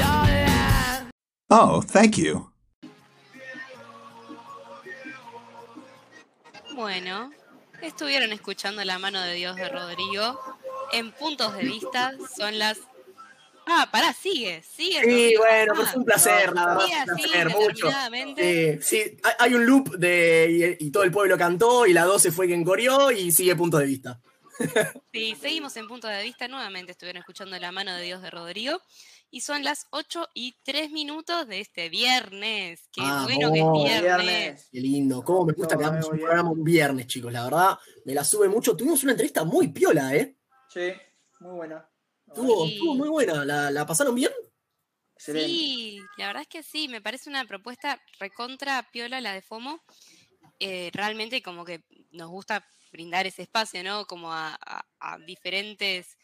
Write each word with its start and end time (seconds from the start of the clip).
Oh, 1.47 1.81
thank 1.81 2.17
you. 2.17 2.51
Bueno, 6.73 7.31
estuvieron 7.81 8.33
escuchando 8.33 8.83
La 8.83 8.99
mano 8.99 9.21
de 9.21 9.35
Dios 9.35 9.55
de 9.55 9.69
Rodrigo. 9.69 10.37
En 10.91 11.13
puntos 11.13 11.55
de 11.55 11.63
vista 11.63 12.11
son 12.37 12.59
las. 12.59 12.79
Ah, 13.67 13.89
pará, 13.91 14.13
sigue, 14.13 14.61
sigue. 14.63 15.01
Sí, 15.03 15.35
bueno, 15.37 15.73
pero 15.73 15.87
fue 15.87 15.99
un 15.99 16.05
placer, 16.05 16.53
la 16.53 16.65
verdad. 16.67 16.85
sigue 16.85 16.99
Un 16.99 17.05
placer, 17.05 17.49
mucho. 17.49 17.67
determinadamente. 17.87 18.81
Sí, 18.81 19.17
hay- 19.39 19.53
un 19.53 19.65
loop 19.65 19.95
de. 19.97 20.77
Y, 20.79 20.85
y 20.87 20.91
todo 20.91 21.03
el 21.03 21.11
pueblo 21.11 21.37
cantó, 21.37 21.85
y 21.85 21.93
la 21.93 22.03
12 22.05 22.31
fue 22.31 22.47
quien 22.47 22.63
corrió, 22.63 23.11
y 23.11 23.31
sigue 23.31 23.55
punto 23.55 23.77
de 23.77 23.85
vista. 23.85 24.19
Sí, 25.11 25.35
seguimos 25.41 25.75
en 25.77 25.87
punto 25.87 26.07
de 26.07 26.23
vista. 26.23 26.47
Nuevamente 26.47 26.91
estuvieron 26.93 27.19
escuchando 27.19 27.57
La 27.59 27.71
mano 27.71 27.93
de 27.95 28.03
Dios 28.03 28.21
de 28.21 28.29
Rodrigo. 28.29 28.81
Y 29.31 29.41
son 29.41 29.63
las 29.65 29.87
8 29.89 30.29
y 30.33 30.55
3 30.63 30.91
minutos 30.91 31.47
de 31.47 31.59
este 31.59 31.89
viernes. 31.89 32.87
Qué 32.93 33.01
Ah, 33.03 33.23
bueno 33.23 33.51
que 33.51 33.59
es 33.59 34.01
viernes. 34.01 34.69
Qué 34.71 34.79
lindo, 34.79 35.23
cómo 35.23 35.45
me 35.45 35.53
gusta 35.53 35.77
que 35.77 35.83
hagamos 35.83 36.07
un 36.07 36.19
programa 36.19 36.51
un 36.51 36.63
viernes, 36.63 37.07
chicos. 37.07 37.33
La 37.33 37.43
verdad, 37.43 37.77
me 38.05 38.13
la 38.13 38.23
sube 38.23 38.47
mucho. 38.47 38.77
Tuvimos 38.77 39.01
una 39.03 39.11
entrevista 39.13 39.43
muy 39.43 39.69
piola, 39.69 40.15
¿eh? 40.15 40.37
Sí, 40.69 40.93
muy 41.41 41.55
buena. 41.55 41.89
Estuvo, 42.27 42.67
Sí. 42.67 42.79
muy 42.81 43.09
buena. 43.09 43.45
¿La, 43.45 43.71
la 43.71 43.85
pasaron 43.85 44.15
bien? 44.15 44.31
Sí, 45.17 45.99
la 46.17 46.27
verdad 46.27 46.41
es 46.41 46.47
que 46.47 46.63
sí, 46.63 46.87
me 46.87 47.01
parece 47.01 47.29
una 47.29 47.45
propuesta 47.45 48.01
recontra 48.19 48.87
piola 48.91 49.21
la 49.21 49.33
de 49.33 49.41
FOMO. 49.41 49.81
Eh, 50.59 50.89
realmente 50.93 51.41
como 51.41 51.65
que 51.65 51.83
nos 52.11 52.29
gusta 52.29 52.65
brindar 52.91 53.25
ese 53.27 53.41
espacio, 53.41 53.83
¿no? 53.83 54.05
Como 54.05 54.31
a, 54.31 54.57
a- 54.65 54.85
a 54.99 55.17
diferentes 55.19 56.17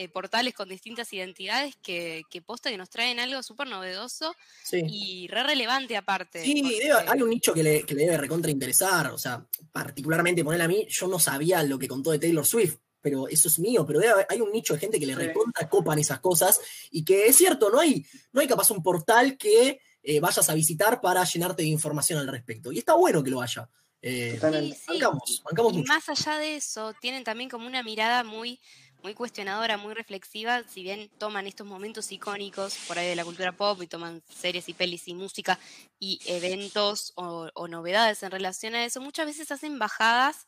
eh, 0.00 0.08
portales 0.08 0.54
con 0.54 0.68
distintas 0.68 1.12
identidades 1.12 1.74
que, 1.82 2.22
que 2.30 2.40
posta 2.40 2.70
que 2.70 2.78
nos 2.78 2.88
traen 2.90 3.18
algo 3.18 3.42
súper 3.42 3.66
novedoso 3.66 4.32
Sí. 4.64 4.80
y 4.88 5.26
re 5.28 5.42
relevante 5.42 5.96
aparte. 5.96 6.44
Sí, 6.44 6.62
porque- 6.62 6.78
debe- 6.78 7.04
hay 7.08 7.22
un 7.22 7.30
nicho 7.30 7.52
que 7.52 7.62
le, 7.64 7.82
que 7.82 7.94
le 7.94 8.04
debe 8.04 8.16
recontra 8.16 8.50
interesar. 8.50 9.08
O 9.08 9.18
sea, 9.18 9.44
particularmente 9.72 10.44
poner 10.44 10.62
a 10.62 10.68
mí, 10.68 10.86
yo 10.88 11.08
no 11.08 11.18
sabía 11.18 11.62
lo 11.64 11.78
que 11.78 11.88
contó 11.88 12.12
de 12.12 12.20
Taylor 12.20 12.46
Swift, 12.46 12.78
pero 13.00 13.28
eso 13.28 13.48
es 13.48 13.58
mío. 13.58 13.84
Pero 13.86 14.00
hay 14.28 14.40
un 14.40 14.52
nicho 14.52 14.74
de 14.74 14.80
gente 14.80 14.98
que 15.00 15.06
le 15.06 15.14
Sí. 15.16 15.30
copan 15.70 15.98
esas 15.98 16.20
cosas. 16.20 16.60
Y 16.90 17.04
que 17.04 17.26
es 17.26 17.36
cierto, 17.36 17.70
no 17.70 17.80
hay, 17.80 18.04
no 18.32 18.40
hay 18.40 18.46
capaz 18.48 18.70
un 18.70 18.82
portal 18.82 19.36
que 19.36 19.80
eh, 20.02 20.20
vayas 20.20 20.48
a 20.48 20.54
visitar 20.54 21.00
para 21.00 21.24
llenarte 21.24 21.62
de 21.62 21.68
información 21.68 22.18
al 22.18 22.28
respecto. 22.28 22.72
Y 22.72 22.78
está 22.78 22.94
bueno 22.94 23.22
que 23.22 23.30
lo 23.30 23.40
haya. 23.42 23.68
Eh, 24.00 24.34
Totalmente. 24.36 24.76
Sí, 24.76 24.82
sí. 24.82 24.86
bancamos, 24.92 25.42
bancamos 25.44 25.72
Y 25.72 25.76
mucho. 25.78 25.92
más 25.92 26.08
allá 26.08 26.38
de 26.38 26.56
eso, 26.56 26.94
tienen 27.00 27.24
también 27.24 27.50
como 27.50 27.66
una 27.66 27.82
mirada 27.82 28.22
muy, 28.22 28.60
muy 29.02 29.12
cuestionadora, 29.14 29.76
muy 29.76 29.92
reflexiva, 29.94 30.62
si 30.68 30.82
bien 30.84 31.10
toman 31.18 31.46
estos 31.48 31.66
momentos 31.66 32.10
icónicos 32.12 32.76
por 32.86 32.96
ahí 32.98 33.08
de 33.08 33.16
la 33.16 33.24
cultura 33.24 33.52
pop 33.56 33.82
y 33.82 33.86
toman 33.88 34.22
series 34.32 34.68
y 34.68 34.72
pelis 34.74 35.08
y 35.08 35.14
música 35.14 35.58
y 35.98 36.20
eventos 36.26 37.12
o, 37.16 37.48
o 37.54 37.68
novedades 37.68 38.22
en 38.22 38.30
relación 38.30 38.74
a 38.76 38.84
eso, 38.84 39.00
muchas 39.00 39.26
veces 39.26 39.50
hacen 39.50 39.78
bajadas 39.80 40.46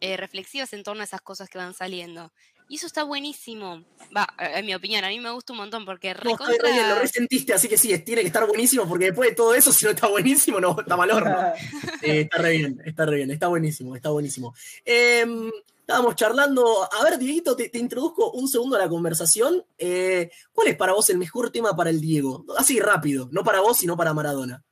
eh, 0.00 0.16
reflexivas 0.16 0.72
en 0.72 0.82
torno 0.82 1.02
a 1.02 1.04
esas 1.04 1.20
cosas 1.20 1.48
que 1.48 1.58
van 1.58 1.74
saliendo. 1.74 2.32
Y 2.68 2.76
eso 2.76 2.86
está 2.86 3.02
buenísimo. 3.02 3.82
Va, 4.16 4.32
en 4.38 4.64
mi 4.64 4.74
opinión, 4.74 5.04
a 5.04 5.08
mí 5.08 5.18
me 5.18 5.30
gusta 5.32 5.52
un 5.52 5.58
montón 5.58 5.84
porque 5.84 6.14
No, 6.22 6.30
está 6.30 6.46
re 6.46 6.52
bien, 6.52 6.88
lo 6.88 6.94
recontra- 6.94 7.00
resentiste, 7.00 7.52
así 7.52 7.66
que 7.68 7.76
sí, 7.76 7.92
es- 7.92 8.04
tiene 8.04 8.20
que 8.20 8.28
estar 8.28 8.46
buenísimo, 8.46 8.86
porque 8.88 9.06
después 9.06 9.30
de 9.30 9.34
todo 9.34 9.54
eso, 9.54 9.72
si 9.72 9.84
no 9.84 9.90
está 9.90 10.06
buenísimo, 10.06 10.60
no, 10.60 10.76
está 10.78 10.96
mal 10.96 11.10
horno. 11.10 11.36
Eh, 12.02 12.20
está 12.22 12.38
re 12.38 12.52
bien, 12.56 12.80
está 12.84 13.04
re 13.06 13.16
bien, 13.16 13.30
está 13.32 13.48
buenísimo, 13.48 13.96
está 13.96 14.10
buenísimo. 14.10 14.54
Em, 14.84 15.50
estábamos 15.80 16.14
charlando. 16.14 16.88
A 16.92 17.02
ver, 17.04 17.18
Dieguito, 17.18 17.56
te, 17.56 17.68
te 17.68 17.78
introduzco 17.78 18.30
un 18.30 18.48
segundo 18.48 18.76
a 18.76 18.78
la 18.78 18.88
conversación. 18.88 19.64
Eh, 19.76 20.30
¿Cuál 20.52 20.68
es 20.68 20.76
para 20.76 20.92
vos 20.92 21.10
el 21.10 21.18
mejor 21.18 21.50
tema 21.50 21.74
para 21.76 21.90
el 21.90 22.00
Diego? 22.00 22.44
Así 22.56 22.78
rápido, 22.78 23.28
no 23.32 23.42
para 23.42 23.60
vos, 23.60 23.76
sino 23.78 23.96
para 23.96 24.14
Maradona. 24.14 24.62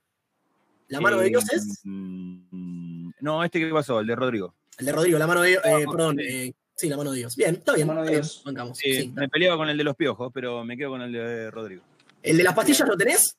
¿La 0.87 1.01
mano 1.01 1.19
de 1.19 1.27
Eh, 1.27 1.31
Dios 1.31 1.45
es? 1.53 1.81
mm, 1.85 3.11
No, 3.21 3.43
este 3.45 3.59
que 3.59 3.69
pasó, 3.73 3.99
el 4.01 4.07
de 4.07 4.15
Rodrigo. 4.15 4.55
El 4.79 4.87
de 4.87 4.93
Rodrigo, 4.93 5.19
la 5.19 5.27
mano 5.27 5.43
de 5.43 5.51
Dios. 5.51 5.63
eh, 5.65 5.85
perdón, 5.91 6.21
eh, 6.21 6.53
sí, 6.75 6.89
la 6.89 6.97
mano 6.97 7.11
de 7.13 7.19
Dios. 7.19 7.37
Bien, 7.37 7.55
está 7.57 7.75
bien. 7.75 7.87
La 7.89 7.95
mano 7.95 8.07
de 8.07 8.13
Dios. 8.15 8.43
bancamos, 8.45 8.79
Sí, 8.79 8.95
sí. 8.95 9.13
Me 9.15 9.29
peleaba 9.29 9.57
con 9.57 9.69
el 9.69 9.77
de 9.77 9.85
los 9.85 9.97
piojos, 9.97 10.31
pero 10.33 10.65
me 10.65 10.77
quedo 10.77 10.91
con 10.91 11.03
el 11.03 11.13
de 11.13 11.51
Rodrigo. 11.51 11.83
¿El 12.23 12.37
de 12.37 12.43
las 12.45 12.55
pastillas 12.55 12.87
lo 12.89 12.97
tenés? 12.97 13.37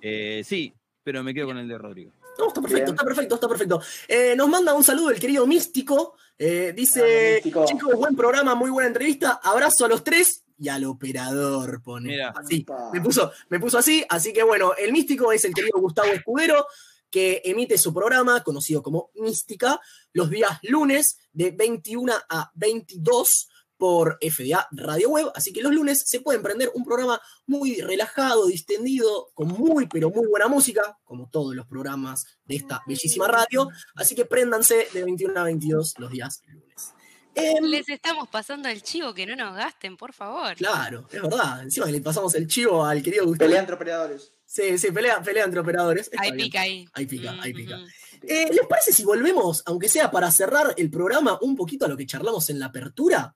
Eh, 0.00 0.42
sí, 0.44 0.72
pero 1.02 1.22
me 1.22 1.32
quedo 1.34 1.46
con 1.46 1.58
el 1.58 1.68
de 1.68 1.78
Rodrigo. 1.78 2.12
No, 2.38 2.48
está 2.48 2.60
perfecto, 2.60 2.84
Bien. 2.86 2.94
está 2.94 3.04
perfecto, 3.04 3.34
está 3.36 3.48
perfecto. 3.48 3.80
Eh, 4.08 4.34
nos 4.36 4.48
manda 4.48 4.74
un 4.74 4.82
saludo 4.84 5.10
el 5.10 5.20
querido 5.20 5.46
Místico. 5.46 6.16
eh, 6.36 6.72
dice, 6.76 7.34
Místico. 7.36 7.64
chicos, 7.64 7.94
buen 7.94 8.16
programa, 8.16 8.54
muy 8.54 8.70
buena 8.70 8.88
entrevista. 8.88 9.40
Abrazo 9.42 9.84
a 9.84 9.88
los 9.88 10.02
tres 10.02 10.44
y 10.58 10.68
al 10.68 10.84
operador, 10.84 11.80
pone. 11.82 12.08
Mira. 12.10 12.32
Así, 12.36 12.66
me 12.92 13.00
puso, 13.00 13.30
me 13.48 13.60
puso 13.60 13.78
así. 13.78 14.04
Así 14.08 14.32
que 14.32 14.42
bueno, 14.42 14.72
el 14.76 14.92
Místico 14.92 15.32
es 15.32 15.44
el 15.44 15.54
querido 15.54 15.78
Gustavo 15.78 16.12
Escudero, 16.12 16.66
que 17.14 17.42
emite 17.44 17.78
su 17.78 17.94
programa, 17.94 18.42
conocido 18.42 18.82
como 18.82 19.12
Mística, 19.14 19.80
los 20.12 20.28
días 20.30 20.58
lunes 20.64 21.16
de 21.32 21.52
21 21.52 22.12
a 22.28 22.50
22 22.56 23.48
por 23.76 24.18
FDA 24.20 24.66
Radio 24.72 25.10
Web. 25.10 25.30
Así 25.36 25.52
que 25.52 25.62
los 25.62 25.72
lunes 25.72 26.02
se 26.06 26.18
pueden 26.22 26.42
prender 26.42 26.72
un 26.74 26.84
programa 26.84 27.20
muy 27.46 27.80
relajado, 27.80 28.46
distendido, 28.46 29.30
con 29.32 29.46
muy, 29.46 29.86
pero 29.86 30.10
muy 30.10 30.26
buena 30.26 30.48
música, 30.48 30.98
como 31.04 31.30
todos 31.30 31.54
los 31.54 31.68
programas 31.68 32.24
de 32.46 32.56
esta 32.56 32.82
bellísima 32.84 33.28
radio. 33.28 33.68
Así 33.94 34.16
que 34.16 34.24
préndanse 34.24 34.88
de 34.92 35.04
21 35.04 35.38
a 35.38 35.44
22 35.44 35.94
los 35.98 36.10
días 36.10 36.42
lunes. 36.48 36.94
Em, 37.34 37.64
Les 37.64 37.88
estamos 37.88 38.28
pasando 38.28 38.68
el 38.68 38.82
chivo, 38.82 39.12
que 39.14 39.26
no 39.26 39.34
nos 39.36 39.56
gasten, 39.56 39.96
por 39.96 40.12
favor. 40.12 40.54
claro, 40.56 41.06
es 41.10 41.22
verdad. 41.22 41.62
Encima 41.62 41.86
le 41.86 42.00
pasamos 42.00 42.34
el 42.34 42.46
chivo 42.46 42.84
al 42.84 43.02
querido 43.02 43.26
Gustavo. 43.26 43.48
Pelea 43.48 43.60
entre 43.60 43.74
operadores. 43.74 44.32
Sí, 44.46 44.78
sí, 44.78 44.90
pelea, 44.92 45.20
pelea 45.22 45.44
entre 45.44 45.60
operadores. 45.60 46.10
Ahí 46.16 46.32
pica 46.32 46.60
ahí. 46.60 46.88
Ahí 46.92 47.06
pica, 47.06 47.34
ahí 47.40 47.52
pica. 47.52 47.76
Ujú. 47.76 47.86
Eh, 48.22 48.48
¿Les 48.52 48.66
parece 48.66 48.92
si 48.92 49.04
volvemos, 49.04 49.62
aunque 49.66 49.88
sea 49.88 50.10
para 50.10 50.30
cerrar 50.30 50.74
el 50.76 50.90
programa, 50.90 51.38
un 51.42 51.56
poquito 51.56 51.84
a 51.84 51.88
lo 51.88 51.96
que 51.96 52.06
charlamos 52.06 52.48
en 52.50 52.58
la 52.60 52.66
apertura? 52.66 53.34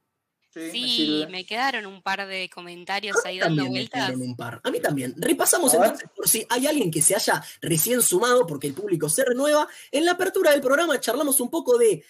Sí, 0.54 0.60
me 0.60 0.70
Sí, 0.72 1.26
me 1.30 1.44
quedaron 1.44 1.86
un 1.86 2.02
par 2.02 2.26
de 2.26 2.48
comentarios 2.48 3.16
A 3.18 3.28
mí 3.28 3.30
ahí 3.30 3.38
dando 3.38 3.56
también 3.56 3.72
me 3.72 3.78
vueltas. 3.80 4.00
quedaron 4.06 4.22
un 4.22 4.36
par. 4.36 4.60
A 4.64 4.70
mí 4.70 4.80
también. 4.80 5.14
Repasamos 5.18 5.74
entonces 5.74 6.08
por 6.14 6.28
si 6.28 6.46
hay 6.48 6.66
alguien 6.66 6.90
que 6.90 7.02
se 7.02 7.14
haya 7.14 7.42
recién 7.60 8.00
sumado, 8.00 8.46
porque 8.46 8.66
el 8.68 8.74
público 8.74 9.08
se 9.08 9.24
renueva. 9.24 9.68
En 9.90 10.04
la 10.06 10.12
apertura 10.12 10.52
del 10.52 10.60
programa 10.62 10.98
charlamos 11.00 11.40
un 11.40 11.50
poco 11.50 11.76
de, 11.76 12.02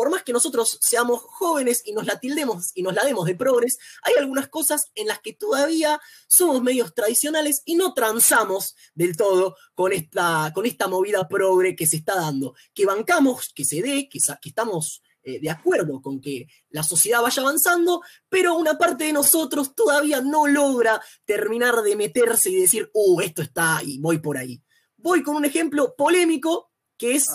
por 0.00 0.08
más 0.08 0.22
que 0.22 0.32
nosotros 0.32 0.78
seamos 0.80 1.20
jóvenes 1.20 1.82
y 1.84 1.92
nos 1.92 2.06
la 2.06 2.18
tildemos 2.18 2.70
y 2.74 2.82
nos 2.82 2.94
la 2.94 3.04
demos 3.04 3.26
de 3.26 3.34
progres, 3.34 3.76
hay 4.02 4.14
algunas 4.14 4.48
cosas 4.48 4.90
en 4.94 5.06
las 5.06 5.20
que 5.20 5.34
todavía 5.34 6.00
somos 6.26 6.62
medios 6.62 6.94
tradicionales 6.94 7.60
y 7.66 7.74
no 7.74 7.92
transamos 7.92 8.76
del 8.94 9.14
todo 9.14 9.56
con 9.74 9.92
esta, 9.92 10.52
con 10.54 10.64
esta 10.64 10.88
movida 10.88 11.28
progre 11.28 11.76
que 11.76 11.86
se 11.86 11.96
está 11.98 12.14
dando. 12.14 12.54
Que 12.72 12.86
bancamos, 12.86 13.52
que 13.54 13.66
se 13.66 13.82
dé, 13.82 14.08
que, 14.08 14.20
que 14.40 14.48
estamos 14.48 15.02
eh, 15.22 15.38
de 15.38 15.50
acuerdo 15.50 16.00
con 16.00 16.18
que 16.18 16.46
la 16.70 16.82
sociedad 16.82 17.20
vaya 17.20 17.42
avanzando, 17.42 18.00
pero 18.30 18.56
una 18.56 18.78
parte 18.78 19.04
de 19.04 19.12
nosotros 19.12 19.74
todavía 19.74 20.22
no 20.22 20.46
logra 20.46 20.98
terminar 21.26 21.82
de 21.82 21.96
meterse 21.96 22.48
y 22.48 22.62
decir, 22.62 22.90
uh, 22.94 23.20
esto 23.20 23.42
está 23.42 23.82
y 23.84 23.98
voy 23.98 24.16
por 24.16 24.38
ahí. 24.38 24.62
Voy 24.96 25.22
con 25.22 25.36
un 25.36 25.44
ejemplo 25.44 25.94
polémico 25.94 26.70
que 26.96 27.16
es 27.16 27.26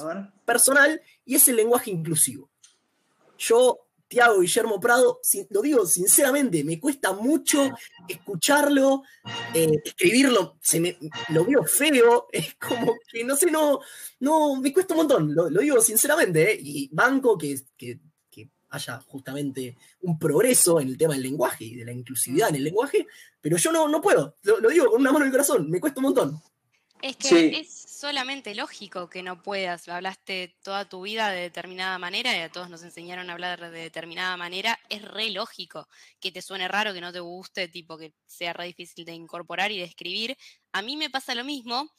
personal 0.45 1.01
y 1.25 1.35
es 1.35 1.47
el 1.47 1.55
lenguaje 1.55 1.89
inclusivo. 1.89 2.51
Yo, 3.37 3.79
Tiago 4.07 4.39
Guillermo 4.39 4.79
Prado, 4.79 5.19
lo 5.49 5.61
digo 5.61 5.85
sinceramente, 5.85 6.63
me 6.63 6.79
cuesta 6.79 7.13
mucho 7.13 7.69
escucharlo, 8.07 9.03
eh, 9.53 9.81
escribirlo, 9.83 10.57
se 10.61 10.79
me, 10.79 10.97
lo 11.29 11.43
veo 11.45 11.63
feo, 11.63 12.27
es 12.31 12.55
como 12.55 12.95
que 13.11 13.23
no 13.23 13.35
sé, 13.35 13.51
no, 13.51 13.79
no, 14.19 14.55
me 14.61 14.71
cuesta 14.71 14.93
un 14.93 14.99
montón, 14.99 15.33
lo, 15.35 15.49
lo 15.49 15.61
digo 15.61 15.81
sinceramente, 15.81 16.53
eh, 16.53 16.59
y 16.61 16.89
banco 16.93 17.37
que, 17.37 17.59
que- 17.77 17.99
que 18.29 18.49
haya 18.69 18.99
justamente 19.01 19.75
un 20.01 20.19
progreso 20.19 20.79
en 20.79 20.89
el 20.89 20.97
tema 20.97 21.13
del 21.13 21.23
lenguaje 21.23 21.65
y 21.65 21.75
de 21.75 21.85
la 21.85 21.91
inclusividad 21.91 22.49
en 22.49 22.55
el 22.55 22.63
lenguaje, 22.65 23.07
pero 23.41 23.57
yo 23.57 23.71
no, 23.71 23.87
no 23.87 24.01
puedo, 24.01 24.35
lo, 24.43 24.59
lo 24.59 24.69
digo 24.69 24.85
con 24.91 25.01
una 25.01 25.11
mano 25.11 25.25
en 25.25 25.29
el 25.29 25.33
corazón, 25.33 25.69
me 25.69 25.79
cuesta 25.79 25.99
un 25.99 26.05
montón. 26.05 26.41
Es 27.01 27.17
que 27.17 27.45
Sí. 27.45 27.59
es 27.59 27.71
solamente 27.87 28.55
lógico 28.55 29.09
que 29.09 29.21
no 29.21 29.41
puedas. 29.43 29.87
Hablaste 29.87 30.57
toda 30.63 30.89
tu 30.89 31.01
vida 31.03 31.29
de 31.29 31.41
determinada 31.41 31.99
manera 31.99 32.35
y 32.35 32.39
a 32.39 32.51
todos 32.51 32.69
nos 32.69 32.83
enseñaron 32.83 33.29
a 33.29 33.33
hablar 33.33 33.59
de 33.59 33.69
determinada 33.79 34.35
manera. 34.37 34.79
Es 34.89 35.01
re 35.03 35.29
lógico 35.29 35.87
que 36.19 36.31
te 36.31 36.41
suene 36.41 36.67
raro, 36.67 36.93
que 36.93 37.01
no 37.01 37.11
te 37.13 37.19
guste, 37.19 37.67
tipo 37.67 37.97
que 37.97 38.13
sea 38.25 38.53
re 38.53 38.65
difícil 38.67 39.05
de 39.05 39.13
incorporar 39.13 39.71
y 39.71 39.77
de 39.77 39.83
escribir. 39.83 40.37
A 40.71 40.81
mí 40.81 40.97
me 40.97 41.09
pasa 41.09 41.35
lo 41.35 41.43
mismo, 41.43 41.91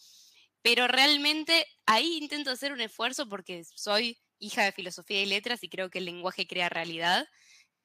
pero 0.62 0.88
realmente 0.88 1.66
ahí 1.86 2.18
intento 2.18 2.50
hacer 2.50 2.72
un 2.72 2.80
esfuerzo 2.80 3.28
porque 3.28 3.64
soy 3.64 4.18
hija 4.38 4.64
de 4.64 4.72
filosofía 4.72 5.22
y 5.22 5.26
letras 5.26 5.62
y 5.62 5.68
creo 5.68 5.90
que 5.90 5.98
el 5.98 6.04
lenguaje 6.06 6.46
crea 6.46 6.68
realidad 6.68 7.26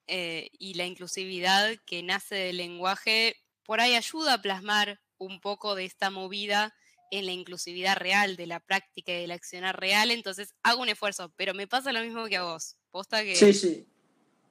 eh, 0.08 0.50
y 0.54 0.74
la 0.76 0.86
inclusividad 0.86 1.76
que 1.86 2.04
nace 2.04 2.36
del 2.36 2.58
lenguaje 2.58 3.36
por 3.64 3.82
ahí 3.82 3.96
ayuda 3.96 4.36
a 4.36 4.42
plasmar 4.42 5.02
un 5.18 5.40
poco 5.42 5.76
de 5.76 5.86
esta 5.86 6.10
movida 6.10 6.74
en 7.12 7.26
la 7.28 7.32
inclusividad 7.34 7.98
real, 7.98 8.36
de 8.38 8.48
la 8.48 8.60
práctica 8.60 9.12
y 9.12 9.22
del 9.22 9.32
accionar 9.32 9.80
real, 9.80 10.10
entonces 10.12 10.56
hago 10.64 10.82
un 10.82 10.90
esfuerzo, 10.90 11.32
pero 11.36 11.54
me 11.54 11.68
pasa 11.68 11.92
lo 11.94 12.02
mismo 12.02 12.26
que 12.28 12.38
a 12.38 12.44
vos. 12.44 12.78
Posta 12.90 13.22
que, 13.24 13.36
Sí, 13.36 13.54
sí. 13.54 13.88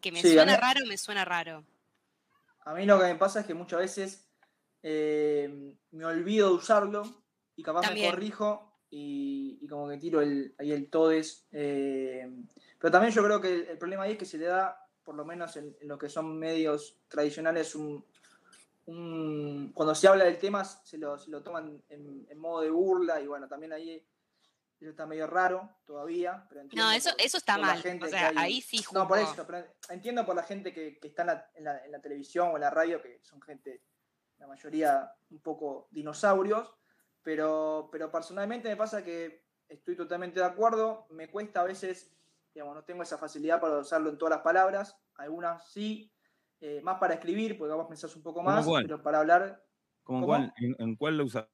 que 0.00 0.12
me 0.12 0.22
sí, 0.22 0.34
suena 0.34 0.52
mí- 0.54 0.58
raro, 0.60 0.86
me 0.86 0.96
suena 0.96 1.24
raro. 1.24 1.64
A 2.64 2.74
mí 2.74 2.84
lo 2.86 2.98
que 2.98 3.06
me 3.06 3.16
pasa 3.16 3.40
es 3.40 3.46
que 3.46 3.54
muchas 3.54 3.80
veces 3.80 4.30
eh, 4.82 5.74
me 5.90 6.04
olvido 6.04 6.48
de 6.48 6.54
usarlo 6.54 7.24
y 7.56 7.62
capaz 7.62 7.82
También. 7.82 8.06
me 8.06 8.12
corrijo 8.12 8.78
y, 8.90 9.58
y 9.62 9.66
como 9.66 9.88
que 9.88 9.96
tiro 9.98 10.20
el, 10.20 10.54
ahí 10.58 10.72
el 10.72 10.88
todes. 10.90 11.46
eh, 11.52 12.28
pero 12.78 12.90
también 12.90 13.12
yo 13.12 13.22
creo 13.24 13.40
que 13.40 13.52
el, 13.52 13.66
el 13.68 13.78
problema 13.78 14.04
ahí 14.04 14.12
es 14.12 14.18
que 14.18 14.24
se 14.24 14.38
le 14.38 14.46
da, 14.46 14.86
por 15.02 15.14
lo 15.14 15.24
menos 15.24 15.56
en, 15.56 15.76
en 15.80 15.88
lo 15.88 15.98
que 15.98 16.08
son 16.08 16.38
medios 16.38 16.98
tradicionales, 17.08 17.74
un, 17.74 18.04
un- 18.90 19.72
cuando 19.74 19.94
se 19.94 20.08
habla 20.08 20.24
del 20.24 20.38
tema 20.38 20.64
se 20.64 20.98
lo, 20.98 21.16
se 21.18 21.30
lo 21.30 21.42
toman 21.42 21.82
en, 21.88 22.26
en 22.28 22.38
modo 22.38 22.60
de 22.62 22.70
burla 22.70 23.20
y 23.20 23.26
bueno, 23.26 23.48
también 23.48 23.72
ahí 23.72 24.06
eso 24.80 24.90
está 24.90 25.06
medio 25.06 25.26
raro 25.26 25.68
todavía. 25.84 26.46
Pero 26.48 26.62
No, 26.74 26.90
eso, 26.90 27.10
por- 27.10 27.20
eso 27.20 27.36
está 27.36 27.58
mal. 27.58 27.80
gente 27.82 28.04
O 28.04 28.06
que 28.06 28.10
sea, 28.16 28.28
hay- 28.30 28.36
ahí 28.38 28.60
sí 28.62 28.82
no, 28.92 29.06
por 29.06 29.18
eso, 29.18 29.46
pero 29.46 29.66
entiendo 29.90 30.24
por 30.24 30.34
la 30.34 30.42
gente 30.42 30.72
que, 30.72 30.98
que 30.98 31.08
está 31.08 31.22
en 31.22 31.26
la, 31.28 31.50
en 31.54 31.64
la- 31.64 31.84
en 31.84 31.92
la 31.92 32.00
televisión 32.00 32.48
o 32.48 32.54
en 32.56 32.62
la 32.62 32.70
radio, 32.70 33.00
que 33.02 33.20
son 33.22 33.40
gente, 33.42 33.82
la 34.38 34.46
mayoría 34.46 35.12
un 35.30 35.40
poco 35.40 35.88
dinosaurios, 35.90 36.74
pero, 37.22 37.90
pero 37.92 38.10
personalmente 38.10 38.68
me 38.70 38.76
pasa 38.76 39.04
que 39.04 39.44
estoy 39.68 39.94
totalmente 39.96 40.40
de 40.40 40.46
acuerdo, 40.46 41.06
me 41.10 41.30
cuesta 41.30 41.60
a 41.60 41.64
veces, 41.64 42.10
digamos, 42.54 42.74
no 42.74 42.82
tengo 42.84 43.02
esa 43.02 43.18
facilidad 43.18 43.60
para 43.60 43.76
usarlo 43.78 44.08
en 44.08 44.16
todas 44.18 44.30
las 44.36 44.42
palabras, 44.42 44.96
algunas 45.16 45.70
sí, 45.70 46.10
eh, 46.60 46.80
más 46.82 46.98
para 46.98 47.14
escribir, 47.14 47.56
porque 47.58 47.74
vos 47.74 47.86
pensás 47.88 48.14
un 48.16 48.22
poco 48.22 48.40
¿Cómo 48.40 48.50
más, 48.50 48.66
cuál? 48.66 48.82
pero 48.84 49.02
para 49.02 49.20
hablar, 49.20 49.64
¿Cómo 50.02 50.20
¿Cómo? 50.20 50.26
cuál? 50.26 50.52
¿En, 50.56 50.76
en 50.78 50.96
cuál 50.96 51.16
lo 51.18 51.24
usas? 51.24 51.46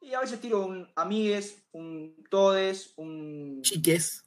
y 0.00 0.14
a 0.14 0.20
veces 0.20 0.40
tiro 0.40 0.64
un 0.64 0.88
amigues, 0.94 1.66
un 1.72 2.24
todes, 2.30 2.92
un, 2.96 3.60
Chiques. 3.62 4.24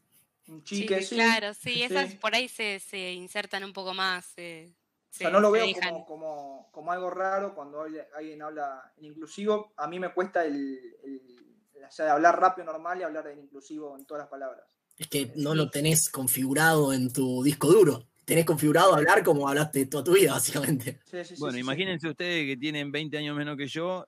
un 0.48 0.64
Sí, 0.64 0.82
chique, 0.82 1.02
sí. 1.04 1.16
claro, 1.16 1.54
sí, 1.54 1.84
esas 1.84 2.16
por 2.16 2.34
ahí 2.36 2.48
se, 2.50 2.80
se 2.80 3.14
insertan 3.14 3.64
un 3.64 3.72
poco 3.74 3.94
más. 3.94 4.26
se- 4.26 4.74
O 4.74 5.14
sea, 5.14 5.28
se- 5.28 5.34
no 5.34 5.40
lo 5.40 5.52
se 5.52 5.60
veo 5.60 5.72
como, 5.74 6.06
como, 6.06 6.70
como 6.72 6.92
algo 6.92 7.10
raro 7.12 7.54
cuando 7.56 7.82
alguien 7.82 8.42
habla 8.42 8.92
en 8.98 9.06
inclusivo. 9.06 9.74
A 9.78 9.88
mí 9.88 10.00
me 10.00 10.14
cuesta 10.14 10.44
el, 10.44 10.78
el- 11.04 11.56
o 11.88 11.92
sea, 11.92 12.14
hablar 12.14 12.40
rápido 12.40 12.66
normal 12.66 13.00
y 13.00 13.04
hablar 13.04 13.28
en 13.28 13.40
inclusivo 13.40 13.96
en 13.98 14.06
todas 14.06 14.24
las 14.24 14.30
palabras. 14.30 14.66
Es 14.98 15.08
que 15.08 15.32
no 15.38 15.56
lo 15.56 15.70
tenés 15.70 16.10
configurado 16.10 16.92
en 16.94 17.14
tu 17.14 17.42
disco 17.42 17.68
duro. 17.72 18.09
Tenés 18.30 18.46
configurado 18.46 18.94
hablar 18.94 19.24
como 19.24 19.50
hablaste 19.50 19.88
toda 19.88 20.04
tu 20.04 20.14
vida, 20.14 20.34
básicamente. 20.34 21.00
Sí, 21.06 21.18
sí, 21.26 21.36
sí, 21.36 21.40
Bueno, 21.40 21.54
sí, 21.54 21.58
sí. 21.58 21.62
imagínense 21.62 22.08
ustedes 22.08 22.46
que 22.46 22.58
tienen 22.58 22.92
20 22.92 23.18
años 23.18 23.36
menos 23.36 23.58
que 23.58 23.66
yo 23.68 24.06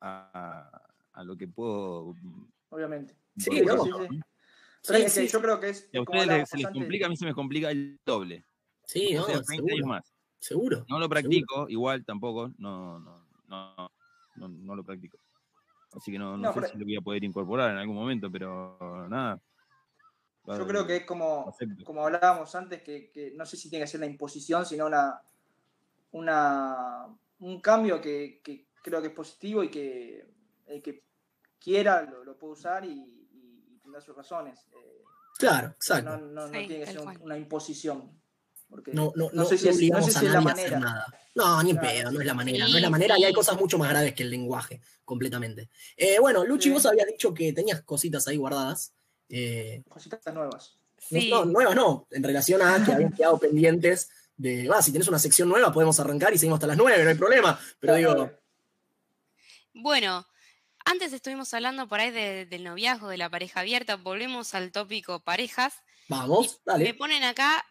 a, 0.00 0.70
a 1.12 1.22
lo 1.24 1.36
que 1.36 1.46
puedo. 1.46 2.14
Obviamente. 2.70 3.14
Sí, 3.36 3.60
no, 3.60 3.84
sí, 3.84 3.90
decir, 3.90 4.08
sí. 4.08 4.16
¿no? 4.16 4.24
Pero 4.86 4.98
Sí, 4.98 5.04
es 5.04 5.14
que 5.14 5.20
sí, 5.20 5.28
yo 5.28 5.40
creo 5.42 5.60
que 5.60 5.68
es. 5.68 5.88
Y 5.92 5.98
a 5.98 6.00
ustedes 6.00 6.26
les- 6.28 6.48
se 6.48 6.56
les 6.56 6.66
complica, 6.68 7.04
a 7.06 7.08
mí 7.10 7.16
se 7.18 7.26
me 7.26 7.34
complica 7.34 7.70
el 7.70 8.00
doble. 8.06 8.46
Sí, 8.86 9.14
o 9.14 9.20
no, 9.20 9.26
sea, 9.26 9.40
20 9.46 9.72
años 9.74 9.86
más. 9.86 10.14
Seguro. 10.38 10.86
No 10.88 10.98
lo 10.98 11.06
practico, 11.06 11.68
igual 11.68 12.02
tampoco, 12.06 12.50
no, 12.56 12.98
no, 13.00 13.26
no, 13.48 13.90
no, 14.36 14.48
no 14.48 14.74
lo 14.76 14.82
practico. 14.82 15.18
Así 15.92 16.10
que 16.10 16.18
no, 16.18 16.38
no 16.38 16.38
No, 16.38 16.52
sé 16.54 16.60
pero- 16.60 16.72
si 16.72 16.78
lo 16.78 16.84
voy 16.86 16.96
a 16.96 17.00
poder 17.02 17.22
incorporar 17.24 17.72
en 17.72 17.76
algún 17.76 17.96
momento, 17.96 18.30
pero 18.32 19.06
nada. 19.10 19.38
Yo 20.46 20.66
creo 20.66 20.86
que 20.86 20.96
es 20.96 21.04
como, 21.04 21.54
como 21.84 22.04
hablábamos 22.04 22.54
antes, 22.54 22.82
que, 22.82 23.10
que 23.10 23.30
no 23.32 23.44
sé 23.46 23.56
si 23.56 23.68
tiene 23.70 23.84
que 23.84 23.90
ser 23.90 24.00
una 24.00 24.06
imposición, 24.06 24.64
sino 24.66 24.86
una, 24.86 25.20
una 26.12 27.06
un 27.40 27.60
cambio 27.60 28.00
que, 28.00 28.40
que 28.44 28.66
creo 28.82 29.00
que 29.00 29.08
es 29.08 29.14
positivo 29.14 29.62
y 29.62 29.70
que 29.70 30.26
el 30.66 30.82
que 30.82 31.04
quiera 31.58 32.02
lo, 32.02 32.24
lo 32.24 32.36
puede 32.38 32.52
usar 32.54 32.84
y, 32.84 32.90
y- 32.90 33.66
y 33.74 33.78
tendrá 33.82 34.00
sus 34.00 34.14
razones. 34.16 34.60
Eh, 34.72 35.02
Claro, 35.38 35.68
no, 35.68 35.72
exacto. 35.74 36.18
no, 36.18 36.26
no 36.26 36.46
Sí, 36.48 36.52
tiene 36.66 36.84
que 36.84 36.86
ser 36.92 37.00
un- 37.00 37.22
una 37.22 37.38
imposición. 37.38 38.20
Porque 38.68 38.92
No, 38.92 39.12
no, 39.16 39.30
no, 39.32 39.44
sé 39.46 39.56
si 39.58 39.64
no 39.66 39.70
es, 39.72 39.80
no 39.90 40.02
sé 40.02 40.12
si 40.12 40.18
a 40.26 40.28
es 40.28 40.34
la 40.34 40.40
manera. 40.42 40.78
nada. 40.78 41.06
No, 41.34 41.62
ni 41.62 41.70
en 41.70 41.76
Claro. 41.78 41.96
pedo, 41.96 42.12
no 42.12 42.20
es 42.20 42.26
la 42.26 42.34
manera. 42.34 42.58
No 42.58 42.66
es 42.66 42.74
Sí, 42.74 42.80
la 42.80 42.90
manera 42.90 43.18
y 43.18 43.24
hay 43.24 43.30
sí. 43.32 43.34
cosas 43.34 43.58
mucho 43.58 43.78
más 43.78 43.88
graves 43.88 44.14
que 44.14 44.22
el 44.22 44.30
lenguaje, 44.30 44.80
completamente. 45.04 45.70
Eh, 45.96 46.18
bueno, 46.20 46.44
Luchi, 46.44 46.64
Sí. 46.68 46.70
vos 46.74 46.84
habías 46.86 47.06
dicho 47.06 47.32
que 47.34 47.52
tenías 47.52 47.82
cositas 47.82 48.28
ahí 48.28 48.36
guardadas. 48.36 48.92
Eh, 49.30 49.82
Cositas 49.88 50.20
nuevas. 50.34 50.76
no- 51.10 51.20
Sí. 51.20 51.30
no, 51.30 51.44
nuevas 51.46 51.74
no, 51.74 52.06
en 52.10 52.22
relación 52.22 52.60
a 52.62 52.84
que 52.84 52.92
habían 52.92 53.12
quedado 53.12 53.38
pendientes 53.38 54.10
de, 54.36 54.68
va, 54.68 54.82
si 54.82 54.92
tenés 54.92 55.08
una 55.08 55.18
sección 55.18 55.48
nueva 55.48 55.72
podemos 55.72 55.98
arrancar 56.00 56.32
y 56.34 56.38
seguimos 56.38 56.56
hasta 56.58 56.66
las 56.66 56.76
nueve, 56.76 57.02
no 57.04 57.10
hay 57.10 57.16
problema. 57.16 57.58
Pero 57.78 57.94
digo, 57.94 58.30
Bueno, 59.72 60.26
antes 60.84 61.12
estuvimos 61.12 61.52
hablando 61.54 61.86
por 61.88 62.00
ahí 62.00 62.10
de- 62.10 62.46
del 62.46 62.64
noviazgo, 62.64 63.08
de 63.08 63.16
la 63.18 63.30
pareja 63.30 63.60
abierta. 63.60 63.96
Volvemos 63.96 64.54
al 64.54 64.72
tópico 64.72 65.20
parejas. 65.20 65.74
vamos, 66.08 66.60
Me 66.66 66.72
dale. 66.72 66.94
ponen 66.94 67.22
acá 67.22 67.64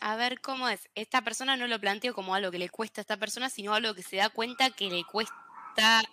a 0.00 0.16
ver 0.16 0.40
cómo 0.40 0.68
es. 0.70 0.80
Esta 0.94 1.22
persona 1.22 1.56
no 1.56 1.66
lo 1.66 1.78
planteo 1.80 2.14
como 2.14 2.34
algo 2.34 2.50
que 2.50 2.58
le 2.58 2.70
cuesta 2.70 3.00
a 3.00 3.02
esta 3.02 3.18
persona, 3.18 3.50
sino 3.50 3.74
algo 3.74 3.94
que 3.94 4.02
se 4.02 4.16
da 4.16 4.30
cuenta 4.30 4.70
que 4.70 4.88
le 4.88 5.04
cuesta 5.04 5.34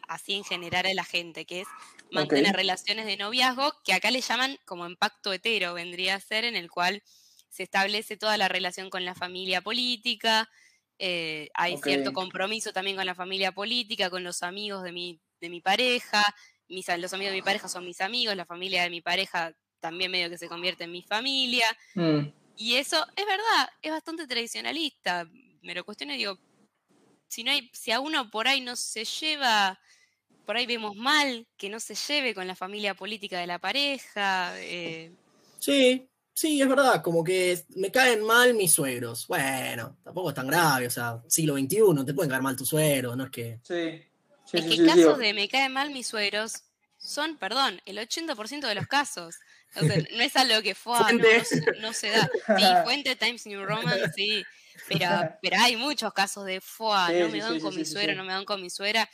así 0.07 0.33
en 0.33 0.44
general 0.44 0.85
a 0.85 0.94
la 0.94 1.03
gente, 1.03 1.45
que 1.45 1.61
es 1.61 1.67
mantener 2.11 2.56
relaciones 2.56 3.06
de 3.06 3.17
noviazgo, 3.17 3.73
que 3.83 3.94
acá 3.94 4.11
le 4.11 4.21
llaman 4.21 4.57
como 4.65 4.88
impacto 4.88 5.31
hetero, 5.33 5.73
vendría 5.73 6.15
a 6.15 6.19
ser, 6.19 6.44
en 6.44 6.56
el 6.56 6.69
cual 6.69 7.03
se 7.50 7.63
establece 7.63 8.17
toda 8.17 8.38
la 8.38 8.47
relación 8.47 8.89
con 8.89 9.06
la 9.06 9.15
familia 9.15 9.61
política, 9.61 10.50
eh, 10.97 11.50
hay 11.53 11.77
cierto 11.77 12.13
compromiso 12.13 12.73
también 12.73 12.97
con 12.97 13.06
la 13.06 13.15
familia 13.15 13.51
política, 13.51 14.09
con 14.09 14.23
los 14.23 14.44
amigos 14.44 14.83
de 14.83 14.91
mi, 14.91 15.21
de 15.39 15.50
mi 15.50 15.61
pareja, 15.61 16.23
mis, 16.67 16.88
los 16.97 17.13
amigos 17.13 17.31
de 17.31 17.38
mi 17.38 17.41
pareja 17.41 17.67
son 17.69 17.85
mis 17.85 18.01
amigos, 18.01 18.35
la 18.35 18.45
familia 18.45 18.83
de 18.83 18.89
mi 18.89 19.01
pareja 19.01 19.53
también 19.79 20.11
medio 20.11 20.29
que 20.29 20.38
se 20.38 20.50
convierte 20.50 20.83
en 20.83 20.91
mi 20.91 21.01
familia, 21.03 21.65
Mm, 21.95 22.31
y 22.56 22.75
eso 22.75 23.06
es 23.15 23.25
verdad, 23.25 23.69
es 23.81 23.91
bastante 23.91 24.27
tradicionalista. 24.27 25.25
Me 25.61 25.73
lo 25.73 25.83
cuestiono 25.83 26.13
y 26.13 26.17
digo, 26.17 26.38
si 27.29 27.43
no 27.43 27.51
hay, 27.51 27.69
si 27.73 27.91
a 27.91 27.99
uno 28.01 28.29
por 28.29 28.47
ahí 28.49 28.61
no 28.61 28.75
se 28.75 29.05
lleva, 29.05 29.79
por 30.45 30.57
ahí 30.57 30.65
vemos 30.65 30.95
mal 30.95 31.47
que 31.57 31.69
no 31.69 31.79
se 31.79 31.95
lleve 31.95 32.35
con 32.35 32.47
la 32.47 32.55
familia 32.55 32.95
política 32.95 33.39
de 33.39 33.47
la 33.47 33.59
pareja. 33.59 34.53
eh, 34.59 35.11
Sí, 35.59 36.09
sí, 36.33 36.61
es 36.61 36.67
verdad, 36.67 37.01
como 37.01 37.23
que 37.23 37.59
me 37.75 37.91
caen 37.91 38.23
mal 38.23 38.53
mis 38.53 38.71
suegros. 38.73 39.27
Bueno, 39.27 39.97
tampoco 40.03 40.29
es 40.29 40.35
tan 40.35 40.47
grave, 40.47 40.87
o 40.87 40.89
sea, 40.89 41.21
siglo 41.27 41.55
XXI, 41.55 42.05
te 42.05 42.13
pueden 42.13 42.29
caer 42.29 42.41
mal 42.41 42.55
tus 42.55 42.69
suegros, 42.69 43.15
no 43.17 43.25
es 43.25 43.31
que... 43.31 43.59
sí. 43.63 44.05
Sí, 44.45 44.57
es 44.57 44.63
sí, 44.63 44.69
que 44.69 44.75
sí, 44.77 44.83
sí. 44.83 44.89
casos 44.89 45.18
de 45.19 45.33
me 45.35 45.47
caen 45.47 45.73
mal 45.73 45.92
mis 45.92 46.07
suegros 46.07 46.63
son, 46.97 47.37
perdón, 47.37 47.80
el 47.85 47.99
80% 47.99 48.65
de 48.68 48.73
los 48.73 48.87
casos. 48.87 49.35
O 49.75 49.83
sea, 49.83 49.97
no 49.97 50.23
es 50.23 50.35
algo 50.35 50.63
que 50.63 50.73
fue, 50.73 50.97
no, 50.97 51.04
Fuente. 51.06 51.37
no 51.37 51.45
se- 51.45 51.68
no 51.81 51.94
se 51.94 52.09
da. 52.09 52.27
Sí, 52.57 52.63
fuente 52.83 53.15
Times 53.15 53.45
New 53.45 53.63
Roman, 53.63 53.99
sí. 54.15 54.44
Pero, 54.89 55.09
pero 55.41 55.55
hay 55.59 55.75
muchos 55.75 56.13
casos 56.13 56.45
de 56.45 56.59
FOA, 56.61 57.07
Sí, 57.07 57.19
no 57.19 57.25
sí, 57.27 57.31
me 57.31 57.39
dan 57.39 57.53
sí, 57.55 57.59
con 57.61 57.71
sí, 57.73 57.79
mi 57.79 57.85
sí. 57.85 58.07
no 58.15 58.23
me 58.23 58.33
dan 58.33 58.45
con 58.45 58.61
mi 58.61 58.69
suegra. 58.69 59.09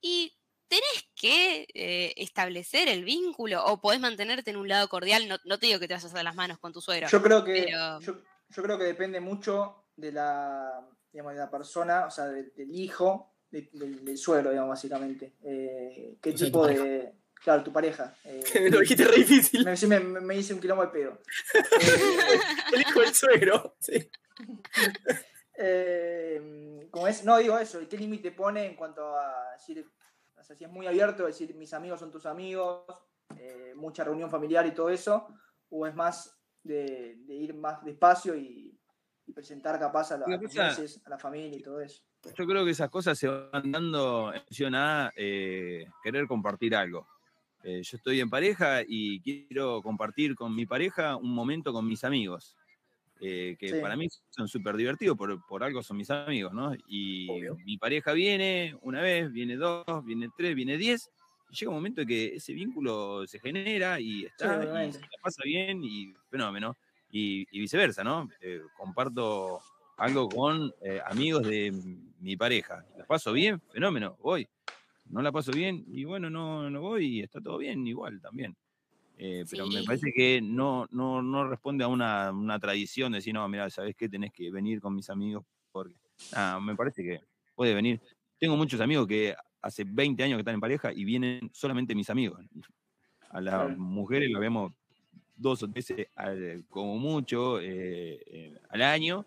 Y 0.00 0.36
tenés 0.68 1.08
que 1.14 1.66
eh, 1.74 2.14
establecer 2.16 2.88
el 2.88 3.04
vínculo 3.04 3.64
o 3.64 3.80
podés 3.80 4.00
mantenerte 4.00 4.50
en 4.50 4.56
un 4.56 4.68
lado 4.68 4.88
cordial. 4.88 5.28
No, 5.28 5.36
no 5.44 5.58
te 5.58 5.66
digo 5.66 5.78
que 5.78 5.86
te 5.88 5.94
vayas 5.94 6.10
a 6.10 6.14
dar 6.14 6.24
las 6.24 6.34
manos 6.34 6.58
con 6.58 6.72
tu 6.72 6.80
suegro. 6.80 7.08
Yo 7.08 7.22
creo 7.22 7.44
que 7.44 7.64
pero- 7.68 8.00
yo, 8.00 8.20
yo 8.48 8.62
creo 8.62 8.78
que 8.78 8.84
depende 8.84 9.20
mucho 9.20 9.84
de 9.96 10.12
la 10.12 10.80
digamos, 11.12 11.34
de 11.34 11.38
la 11.38 11.50
persona, 11.50 12.06
o 12.06 12.10
sea, 12.10 12.24
de- 12.26 12.50
del 12.56 12.74
hijo, 12.74 13.36
de- 13.48 13.70
del, 13.72 14.04
del 14.04 14.18
suegro, 14.18 14.50
digamos, 14.50 14.70
básicamente. 14.70 15.34
Eh, 15.44 16.16
¿Qué 16.20 16.30
O 16.30 16.36
sea, 16.36 16.46
tipo 16.46 16.66
de. 16.66 17.12
Claro, 17.40 17.62
tu 17.62 17.72
pareja. 17.72 18.16
eh, 18.24 18.42
Lo 18.70 18.80
dijiste 18.80 19.04
re 19.04 19.18
difícil, 19.18 19.64
me, 19.64 19.76
sí, 19.76 19.86
me, 19.86 20.00
me- 20.00 20.36
hice 20.36 20.54
un 20.54 20.60
quilombo 20.60 20.82
de 20.84 20.88
pedo. 20.88 21.20
El 22.72 22.80
hijo 22.80 23.00
del 23.00 23.14
suegro. 23.14 23.76
Sí. 23.78 24.10
eh, 25.58 26.88
como 26.90 27.08
es, 27.08 27.24
no 27.24 27.38
digo 27.38 27.58
eso, 27.58 27.80
¿qué 27.88 27.96
límite 27.96 28.32
pone 28.32 28.66
en 28.66 28.76
cuanto 28.76 29.16
a 29.16 29.52
decir, 29.52 29.86
o 30.36 30.42
sea, 30.42 30.56
si 30.56 30.64
es 30.64 30.70
muy 30.70 30.86
abierto, 30.86 31.26
decir 31.26 31.54
mis 31.54 31.72
amigos 31.72 32.00
son 32.00 32.10
tus 32.10 32.26
amigos, 32.26 32.84
eh, 33.36 33.72
mucha 33.74 34.04
reunión 34.04 34.30
familiar 34.30 34.66
y 34.66 34.72
todo 34.72 34.90
eso, 34.90 35.28
o 35.70 35.86
es 35.86 35.94
más 35.94 36.38
de, 36.62 37.16
de 37.26 37.34
ir 37.34 37.54
más 37.54 37.84
despacio 37.84 38.34
y, 38.36 38.78
y 39.26 39.32
presentar 39.32 39.78
capaz 39.78 40.12
a, 40.12 40.18
la, 40.18 40.26
a 40.26 41.14
a 41.14 41.18
familia 41.18 41.58
y 41.58 41.62
todo 41.62 41.80
eso. 41.80 42.02
Yo 42.36 42.46
creo 42.46 42.64
que 42.64 42.70
esas 42.70 42.90
cosas 42.90 43.18
se 43.18 43.28
van 43.28 43.70
dando 43.70 44.32
en 44.32 44.42
función 44.42 44.74
a 44.74 45.12
eh, 45.16 45.86
querer 46.02 46.26
compartir 46.26 46.74
algo. 46.74 47.06
Eh, 47.62 47.82
yo 47.82 47.96
estoy 47.96 48.20
en 48.20 48.30
pareja 48.30 48.82
y 48.86 49.20
quiero 49.20 49.82
compartir 49.82 50.34
con 50.34 50.54
mi 50.54 50.66
pareja 50.66 51.16
un 51.16 51.34
momento 51.34 51.72
con 51.72 51.86
mis 51.86 52.04
amigos, 52.04 52.56
eh, 53.20 53.56
que 53.58 53.68
Sí. 53.68 53.74
para 53.80 53.96
mí 53.96 54.08
son 54.30 54.48
súper 54.48 54.76
divertidos, 54.76 55.16
por, 55.16 55.44
por 55.46 55.62
algo 55.64 55.82
son 55.82 55.96
mis 55.96 56.10
amigos, 56.10 56.52
¿no? 56.52 56.72
Y 56.88 57.30
Obvio. 57.30 57.56
mi 57.64 57.76
pareja 57.78 58.12
viene 58.12 58.76
una 58.82 59.00
vez, 59.00 59.30
viene 59.32 59.56
dos, 59.56 59.84
viene 60.04 60.28
tres, 60.36 60.54
viene 60.54 60.76
diez, 60.76 61.10
y 61.50 61.56
llega 61.56 61.70
un 61.70 61.76
momento 61.76 62.00
en 62.02 62.08
que 62.08 62.34
ese 62.36 62.52
vínculo 62.52 63.26
se 63.26 63.38
genera 63.38 64.00
y 64.00 64.24
está, 64.24 64.54
y 64.54 64.58
obviamente. 64.66 64.98
se 64.98 65.04
la 65.04 65.18
pasa 65.22 65.42
bien 65.44 65.82
y 65.84 66.12
fenómeno, 66.30 66.76
y, 67.10 67.46
y 67.50 67.60
viceversa, 67.60 68.02
¿no? 68.04 68.28
Eh, 68.40 68.60
comparto 68.76 69.60
algo 69.96 70.28
con 70.28 70.72
eh, 70.82 71.00
amigos 71.06 71.46
de 71.46 71.72
mi 72.18 72.36
pareja. 72.36 72.84
¿La 72.98 73.04
paso 73.04 73.32
bien? 73.32 73.60
Fenómeno, 73.72 74.16
voy. 74.20 74.48
No 75.06 75.22
la 75.22 75.30
paso 75.30 75.52
bien 75.52 75.84
y 75.86 76.04
bueno, 76.04 76.30
no, 76.30 76.68
no 76.70 76.80
voy 76.80 77.18
y 77.18 77.20
está 77.20 77.40
todo 77.40 77.58
bien 77.58 77.86
igual 77.86 78.20
también. 78.20 78.56
Eh, 79.16 79.44
pero 79.50 79.66
me 79.68 79.82
parece 79.84 80.12
que 80.12 80.40
no, 80.42 80.86
no, 80.90 81.22
no 81.22 81.48
responde 81.48 81.84
a 81.84 81.88
una, 81.88 82.30
una 82.32 82.58
tradición 82.58 83.12
de 83.12 83.18
decir, 83.18 83.32
no, 83.34 83.48
mira, 83.48 83.70
¿sabes 83.70 83.94
qué? 83.96 84.08
Tenés 84.08 84.32
que 84.32 84.50
venir 84.50 84.80
con 84.80 84.94
mis 84.94 85.08
amigos 85.10 85.44
porque... 85.72 85.94
Me 86.62 86.74
parece 86.76 87.02
que 87.02 87.20
puede 87.54 87.74
venir. 87.74 88.00
Tengo 88.38 88.56
muchos 88.56 88.80
amigos 88.80 89.06
que 89.06 89.34
hace 89.62 89.84
20 89.84 90.22
años 90.22 90.36
que 90.36 90.40
están 90.40 90.54
en 90.54 90.60
pareja 90.60 90.92
y 90.92 91.04
vienen 91.04 91.50
solamente 91.52 91.94
mis 91.94 92.10
amigos. 92.10 92.40
A 93.30 93.40
las 93.40 93.76
mujeres 93.76 94.30
las 94.30 94.40
vemos 94.40 94.72
dos 95.36 95.62
o 95.62 95.68
tres 95.70 95.92
al- 96.14 96.64
como 96.68 96.96
mucho 96.98 97.60
eh, 97.60 98.20
eh, 98.26 98.58
al 98.68 98.82
año. 98.82 99.24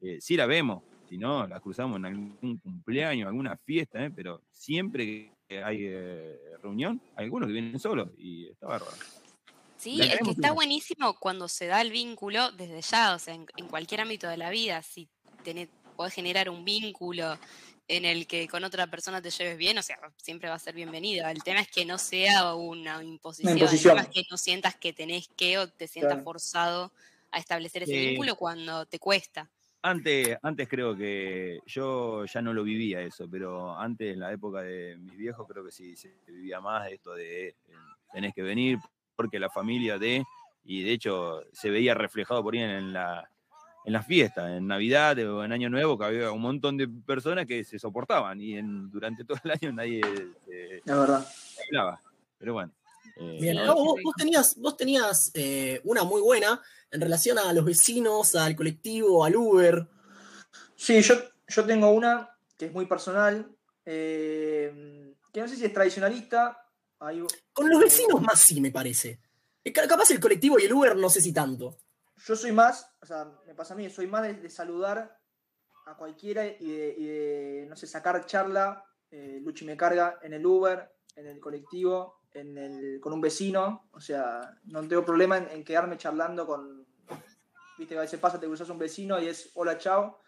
Eh, 0.00 0.18
sí 0.20 0.36
la 0.36 0.46
vemos, 0.46 0.82
si 1.08 1.16
no, 1.16 1.46
la 1.46 1.58
cruzamos 1.60 1.96
en 1.98 2.04
algún 2.06 2.58
cumpleaños, 2.58 3.28
alguna 3.28 3.56
fiesta, 3.56 4.04
¿eh? 4.04 4.10
pero 4.14 4.42
siempre 4.50 5.32
que 5.48 5.62
hay 5.62 5.78
eh, 5.80 6.38
reunión, 6.62 7.00
hay 7.14 7.24
algunos 7.24 7.46
que 7.46 7.52
vienen 7.54 7.78
solos 7.78 8.10
y 8.18 8.46
está 8.48 8.66
bárbaro. 8.66 8.96
Sí, 9.86 10.00
es 10.02 10.18
que 10.20 10.30
está 10.32 10.52
buenísimo 10.52 11.16
cuando 11.20 11.46
se 11.48 11.66
da 11.66 11.80
el 11.80 11.92
vínculo 11.92 12.50
desde 12.52 12.80
ya, 12.82 13.14
o 13.14 13.18
sea, 13.20 13.34
en, 13.34 13.46
en 13.56 13.68
cualquier 13.68 14.00
ámbito 14.00 14.28
de 14.28 14.36
la 14.36 14.50
vida, 14.50 14.82
si 14.82 15.08
tenés, 15.44 15.68
podés 15.94 16.12
generar 16.12 16.50
un 16.50 16.64
vínculo 16.64 17.38
en 17.88 18.04
el 18.04 18.26
que 18.26 18.48
con 18.48 18.64
otra 18.64 18.88
persona 18.88 19.22
te 19.22 19.30
lleves 19.30 19.56
bien, 19.56 19.78
o 19.78 19.82
sea, 19.82 19.96
siempre 20.16 20.48
va 20.48 20.56
a 20.56 20.58
ser 20.58 20.74
bienvenido. 20.74 21.28
El 21.28 21.42
tema 21.44 21.60
es 21.60 21.68
que 21.68 21.84
no 21.84 21.98
sea 21.98 22.54
una 22.54 23.00
imposición, 23.02 23.52
el 23.52 23.58
imposición. 23.62 23.94
tema 23.94 24.08
es 24.08 24.12
que 24.12 24.22
no 24.28 24.36
sientas 24.36 24.74
que 24.74 24.92
tenés 24.92 25.28
que 25.36 25.58
o 25.58 25.68
te 25.68 25.86
sientas 25.86 26.14
Claro. 26.14 26.24
forzado 26.24 26.92
a 27.30 27.38
establecer 27.38 27.84
ese 27.84 27.96
vínculo 27.96 28.34
cuando 28.34 28.86
te 28.86 28.98
cuesta. 28.98 29.48
Antes, 29.82 30.36
antes 30.42 30.68
creo 30.68 30.96
que 30.96 31.60
yo 31.64 32.24
ya 32.24 32.42
no 32.42 32.52
lo 32.52 32.64
vivía 32.64 33.02
eso, 33.02 33.28
pero 33.30 33.78
antes 33.78 34.14
en 34.14 34.18
la 34.18 34.32
época 34.32 34.62
de 34.62 34.96
mis 34.98 35.16
viejos 35.16 35.46
creo 35.48 35.64
que 35.64 35.70
sí 35.70 35.94
se 35.94 36.12
vivía 36.26 36.60
más 36.60 36.90
esto 36.90 37.14
de 37.14 37.54
tenés 38.12 38.34
que 38.34 38.42
venir 38.42 38.78
porque 39.16 39.38
la 39.40 39.50
familia 39.50 39.98
de, 39.98 40.24
y 40.64 40.82
de 40.82 40.92
hecho 40.92 41.42
se 41.52 41.70
veía 41.70 41.94
reflejado 41.94 42.42
por 42.42 42.54
ahí 42.54 42.60
en 42.60 42.92
la, 42.92 43.28
en 43.84 43.92
las 43.92 44.06
fiestas, 44.06 44.50
en 44.50 44.66
Navidad 44.66 45.18
o 45.18 45.42
en 45.44 45.52
Año 45.52 45.70
Nuevo, 45.70 45.98
que 45.98 46.04
había 46.04 46.30
un 46.30 46.42
montón 46.42 46.76
de 46.76 46.86
personas 46.88 47.46
que 47.46 47.64
se 47.64 47.78
soportaban 47.78 48.40
y 48.40 48.56
en- 48.56 48.90
durante 48.90 49.24
todo 49.24 49.38
el 49.44 49.50
año 49.52 49.72
nadie 49.72 50.00
eh, 50.48 50.82
Es 50.84 50.96
verdad. 50.96 51.26
hablaba. 51.66 52.00
Pero 52.38 52.52
bueno. 52.52 52.72
eh, 53.16 53.38
Bien, 53.40 53.56
vos 53.66 54.14
tenías, 54.16 54.56
vos 54.56 54.76
tenías 54.76 55.30
eh, 55.34 55.80
una 55.84 56.04
muy 56.04 56.20
buena 56.20 56.60
en 56.90 57.00
relación 57.00 57.38
a 57.38 57.52
los 57.52 57.64
vecinos, 57.64 58.34
al 58.34 58.54
colectivo, 58.54 59.24
al 59.24 59.36
Uber. 59.36 59.86
Sí, 60.74 61.00
yo, 61.00 61.14
yo 61.48 61.64
tengo 61.64 61.90
una 61.90 62.28
que 62.58 62.66
es 62.66 62.72
muy 62.72 62.86
personal, 62.86 63.50
eh, 63.84 65.14
que 65.32 65.40
no 65.40 65.48
sé 65.48 65.56
si 65.56 65.64
es 65.64 65.72
tradicionalista. 65.72 66.65
Hay- 67.00 67.22
Con 67.52 67.68
los 67.70 67.80
vecinos 67.80 68.20
más 68.22 68.40
sí, 68.40 68.60
me 68.60 68.70
parece. 68.70 69.20
Eh, 69.64 69.72
ca- 69.72 69.86
Capaz 69.86 70.10
el 70.10 70.20
colectivo 70.20 70.58
y 70.58 70.64
el 70.64 70.72
Uber 70.72 70.96
no 70.96 71.10
sé 71.10 71.20
si 71.20 71.32
tanto. 71.32 71.76
yo 72.24 72.34
soy 72.36 72.52
más, 72.52 72.90
o 73.02 73.06
sea, 73.06 73.30
me 73.46 73.54
pasa 73.54 73.74
a 73.74 73.76
mí, 73.76 73.88
soy 73.90 74.06
más 74.06 74.22
de, 74.22 74.34
de 74.34 74.48
saludar 74.50 75.18
a 75.86 75.96
cualquiera 75.96 76.46
y 76.46 76.70
de, 76.70 76.94
y 76.98 77.06
de, 77.06 77.66
no 77.68 77.76
sé, 77.76 77.86
sacar 77.86 78.24
charla, 78.26 78.84
eh, 79.10 79.38
Luchi 79.42 79.64
me 79.64 79.76
carga 79.76 80.18
en 80.22 80.32
el 80.32 80.44
Uber, 80.46 80.90
en 81.14 81.26
el 81.26 81.38
colectivo, 81.38 82.22
en 82.32 82.56
el, 82.58 83.00
con 83.00 83.12
un 83.12 83.20
vecino, 83.20 83.88
o 83.92 84.00
sea, 84.00 84.40
no 84.64 84.86
tengo 84.88 85.04
problema 85.04 85.36
en, 85.38 85.48
en 85.50 85.64
quedarme 85.64 85.96
charlando 85.98 86.46
con, 86.46 86.86
viste 87.78 87.94
que 87.94 87.98
a 87.98 88.02
veces 88.02 88.18
pasa, 88.18 88.40
te 88.40 88.46
cruzas 88.46 88.68
un 88.70 88.78
vecino 88.78 89.20
y 89.20 89.28
es 89.28 89.50
hola, 89.54 89.78
chao, 89.78 90.20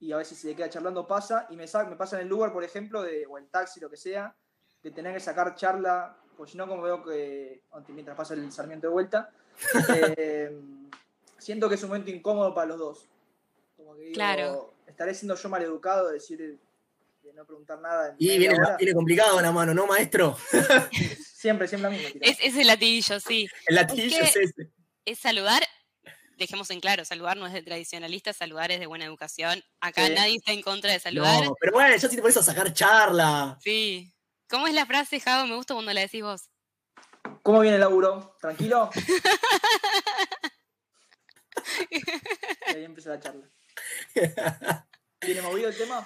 y 0.00 0.12
a 0.12 0.16
veces 0.18 0.36
si 0.38 0.48
se 0.48 0.56
queda 0.56 0.68
charlando 0.68 1.06
pasa, 1.06 1.46
y 1.50 1.56
me 1.56 1.66
pasa 1.68 2.20
en 2.20 2.26
el 2.26 2.32
Uber, 2.32 2.52
por 2.52 2.64
ejemplo, 2.64 3.02
de, 3.02 3.24
o 3.26 3.38
en 3.38 3.48
taxi, 3.48 3.80
lo 3.80 3.88
que 3.88 3.96
sea, 3.96 4.36
de 4.82 4.90
tener 4.90 5.14
que 5.14 5.20
sacar 5.20 5.54
charla, 5.54 6.16
porque 6.36 6.52
si 6.52 6.58
no, 6.58 6.66
como 6.66 6.82
veo 6.82 7.04
que, 7.04 7.62
mientras 7.88 8.16
pasa 8.16 8.34
el 8.34 8.50
Sarmiento 8.52 8.86
de 8.88 8.92
vuelta, 8.92 9.30
eh, 10.16 10.58
siento 11.38 11.68
que 11.68 11.74
es 11.74 11.82
un 11.82 11.90
momento 11.90 12.10
incómodo 12.10 12.54
para 12.54 12.68
los 12.68 12.78
dos. 12.78 13.08
Como 13.76 13.94
que 13.94 14.02
digo, 14.02 14.14
Claro. 14.14 14.74
estaré 14.86 15.14
siendo 15.14 15.34
yo 15.36 15.48
maleducado 15.48 16.08
de 16.08 16.14
decir 16.14 16.38
de 16.38 17.32
no 17.34 17.44
preguntar 17.44 17.80
nada. 17.80 18.14
Y 18.18 18.38
viene, 18.38 18.58
viene 18.78 18.92
complicado 18.94 19.40
la 19.40 19.52
mano, 19.52 19.72
¿no, 19.74 19.86
maestro? 19.86 20.36
Siempre, 21.40 21.66
siempre 21.68 21.90
la 21.90 21.96
misma. 21.96 22.20
Es, 22.20 22.36
es 22.42 22.54
el 22.56 22.66
latillo, 22.66 23.18
sí. 23.18 23.48
El 23.66 23.76
latillo 23.76 24.18
que- 24.18 24.24
es 24.24 24.36
ese. 24.36 24.68
Es 25.06 25.18
saludar, 25.18 25.62
dejemos 26.36 26.70
en 26.70 26.80
claro, 26.80 27.02
saludar 27.06 27.38
no 27.38 27.46
es 27.46 27.54
de 27.54 27.62
tradicionalista, 27.62 28.34
saludar 28.34 28.70
es 28.70 28.78
de 28.78 28.86
buena 28.86 29.06
educación. 29.06 29.62
Acá 29.80 30.06
Sí. 30.06 30.12
nadie 30.14 30.36
está 30.36 30.52
en 30.52 30.60
contra 30.60 30.92
de 30.92 30.98
saludar. 31.00 31.42
No, 31.42 31.54
pero 31.58 31.72
bueno, 31.72 31.96
ya 31.96 32.08
si 32.10 32.16
te 32.16 32.20
pones 32.20 32.36
a 32.36 32.42
sacar 32.42 32.74
charla. 32.74 33.56
Sí. 33.62 34.12
¿Cómo 34.50 34.66
es 34.66 34.74
la 34.74 34.84
frase, 34.84 35.20
Javo? 35.20 35.46
Me 35.46 35.54
gusta 35.54 35.74
cuando 35.74 35.92
la 35.92 36.00
decís 36.00 36.22
vos. 36.22 36.50
¿Cómo 37.42 37.60
viene 37.60 37.76
el 37.76 37.80
laburo? 37.80 38.36
¿Tranquilo? 38.40 38.90
y 41.90 42.00
ahí 42.74 42.84
empieza 42.84 43.10
la 43.10 43.20
charla. 43.20 43.48
¿Viene 45.24 45.42
movido 45.42 45.68
el 45.68 45.76
tema? 45.76 46.04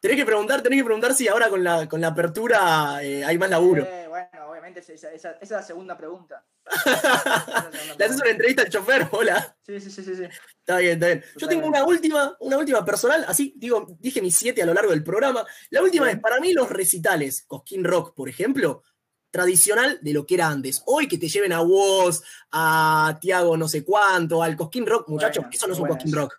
Tenés 0.00 0.16
que 0.16 0.24
preguntar, 0.24 0.62
tenés 0.62 0.78
que 0.78 0.84
preguntar 0.84 1.14
si 1.14 1.28
ahora 1.28 1.50
con 1.50 1.62
la, 1.62 1.86
con 1.86 2.00
la 2.00 2.06
apertura 2.08 3.02
eh, 3.02 3.26
hay 3.26 3.36
más 3.36 3.50
laburo. 3.50 3.84
Eh, 3.84 4.06
bueno, 4.08 4.46
esa, 4.66 4.92
esa- 4.92 5.12
esa- 5.12 5.30
esa 5.32 5.38
es 5.42 5.50
la 5.50 5.62
segunda 5.62 5.96
pregunta. 5.96 6.44
Le 7.98 8.04
haces 8.04 8.20
una 8.20 8.30
entrevista 8.30 8.62
al 8.62 8.68
chofer, 8.68 9.08
hola. 9.10 9.56
Sí, 9.66 9.80
sí, 9.80 9.90
sí, 9.90 10.02
sí. 10.02 10.14
sí. 10.16 10.22
Está 10.60 10.78
bien, 10.78 10.92
está 10.94 11.06
bien. 11.06 11.24
Yo 11.36 11.48
tengo 11.48 11.66
una 11.66 11.84
última, 11.84 12.36
una 12.40 12.58
última 12.58 12.84
personal, 12.84 13.24
así 13.28 13.52
digo, 13.56 13.86
dije 13.98 14.22
mis 14.22 14.36
siete 14.36 14.62
a 14.62 14.66
lo 14.66 14.74
largo 14.74 14.90
del 14.92 15.02
programa. 15.04 15.44
La 15.70 15.82
última 15.82 16.10
es, 16.10 16.18
para 16.20 16.40
mí, 16.40 16.52
los 16.52 16.68
recitales, 16.70 17.44
Cosquín 17.46 17.84
Rock, 17.84 18.14
por 18.14 18.28
ejemplo, 18.28 18.82
tradicional 19.30 19.98
de 20.02 20.12
lo 20.12 20.24
que 20.26 20.34
era 20.34 20.48
antes. 20.48 20.82
Hoy 20.86 21.08
que 21.08 21.18
te 21.18 21.28
lleven 21.28 21.52
a 21.52 21.60
vos, 21.60 22.22
a 22.52 23.18
Tiago 23.20 23.56
no 23.56 23.68
sé 23.68 23.82
cuánto, 23.84 24.42
al 24.42 24.56
Cosquín 24.56 24.86
Rock, 24.86 25.08
muchachos, 25.08 25.44
eso 25.52 25.66
no 25.66 25.72
es 25.72 25.78
un 25.78 25.88
buena 25.88 25.96
Cosquín. 26.02 26.14
Rock. 26.14 26.38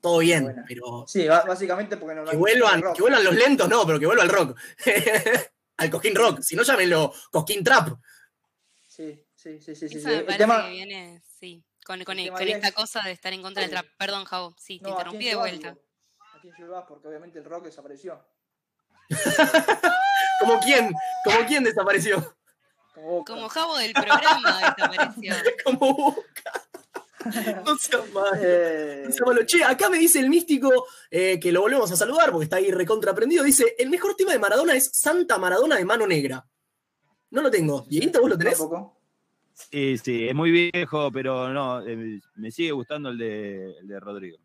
Todo 0.00 0.18
bien, 0.18 0.64
pero 0.66 1.04
Sí, 1.06 1.28
básicamente 1.28 1.96
porque 1.96 2.16
no 2.16 2.24
que 2.24 2.36
vuelvan, 2.36 2.82
que 2.92 3.02
vuelvan 3.02 3.22
los 3.22 3.34
lentos, 3.36 3.68
no, 3.68 3.86
pero 3.86 4.00
que 4.00 4.06
vuelva 4.06 4.24
al 4.24 4.28
rock. 4.30 4.58
al 5.76 5.90
Cosquín 5.90 6.14
Rock, 6.14 6.40
si 6.42 6.54
no 6.56 6.62
llámenlo 6.62 7.12
Cosquín 7.30 7.64
Trap. 7.64 7.88
Sí, 8.88 9.24
sí, 9.34 9.60
sí, 9.60 9.74
sí. 9.74 9.88
sí, 9.88 9.96
Eso 9.96 10.00
sí. 10.00 10.06
me 10.06 10.14
El 10.18 10.24
parece 10.24 10.38
tema- 10.38 10.64
que 10.64 10.70
viene, 10.70 11.22
sí, 11.40 11.64
con, 11.84 12.02
con, 12.04 12.18
el 12.18 12.26
tema 12.26 12.38
con 12.38 12.46
ahí 12.46 12.52
esta 12.52 12.68
es- 12.68 12.74
cosa 12.74 13.02
de 13.02 13.12
estar 13.12 13.32
en 13.32 13.42
contra 13.42 13.62
del 13.62 13.70
trap. 13.70 13.86
Perdón, 13.98 14.24
Javo, 14.24 14.54
sí, 14.58 14.78
te 14.78 14.84
No, 14.84 14.90
¿a 14.90 14.92
interrumpí 14.92 15.24
de 15.24 15.34
vuelta. 15.34 15.68
digo? 15.70 15.82
¿A 16.20 16.40
quién 16.40 16.54
llevas? 16.58 16.84
Porque 16.86 17.08
obviamente 17.08 17.38
el 17.38 17.44
rock 17.44 17.64
desapareció. 17.64 18.24
¿Como 20.40 20.60
quién? 20.60 20.92
¿Como 21.24 21.46
quién 21.46 21.64
desapareció? 21.64 22.36
Como. 22.94 23.24
Como 23.24 23.48
Javo 23.48 23.76
del 23.78 23.92
programa 23.92 24.58
desapareció. 24.76 25.34
Como 25.64 25.94
Boca. 25.94 26.52
No 27.64 27.76
seas 27.76 28.12
malo. 28.12 28.36
Eh, 28.40 29.08
No 29.08 29.26
malo. 29.26 29.44
Che, 29.44 29.64
acá 29.64 29.88
me 29.90 29.98
dice 29.98 30.20
el 30.20 30.28
místico 30.28 30.86
eh, 31.10 31.38
que 31.40 31.52
lo 31.52 31.62
volvemos 31.62 31.90
a 31.90 31.96
saludar 31.96 32.30
porque 32.30 32.44
está 32.44 32.56
ahí 32.56 32.70
recontra 32.70 33.12
aprendido. 33.12 33.44
Dice: 33.44 33.74
el 33.78 33.90
mejor 33.90 34.14
tema 34.14 34.32
de 34.32 34.38
Maradona 34.38 34.74
es 34.74 34.90
Santa 34.92 35.38
Maradona 35.38 35.76
de 35.76 35.84
mano 35.84 36.06
negra. 36.06 36.46
No 37.30 37.42
lo 37.42 37.50
tengo. 37.50 37.86
Dieguito, 37.88 38.20
¿vos 38.20 38.30
lo 38.30 38.38
tenés? 38.38 38.58
tampoco. 38.58 38.96
Sí, 39.54 39.98
sí, 39.98 40.28
es 40.28 40.34
muy 40.34 40.50
viejo, 40.50 41.10
pero 41.12 41.48
no, 41.50 41.86
eh, 41.86 42.20
me 42.36 42.50
sigue 42.50 42.72
gustando 42.72 43.10
el 43.10 43.18
de, 43.18 43.78
el 43.78 43.86
de 43.86 44.00
Rodrigo. 44.00 44.38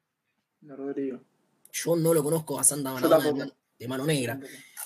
De 0.61 0.75
Rodrigo. 0.75 1.19
Yo 1.71 1.95
no 1.95 2.13
lo 2.13 2.23
conozco 2.23 2.59
a 2.59 2.63
Santa 2.63 2.93
Maradona 2.93 3.49
de, 3.77 3.87
mano 3.87 4.05
negra. 4.05 4.39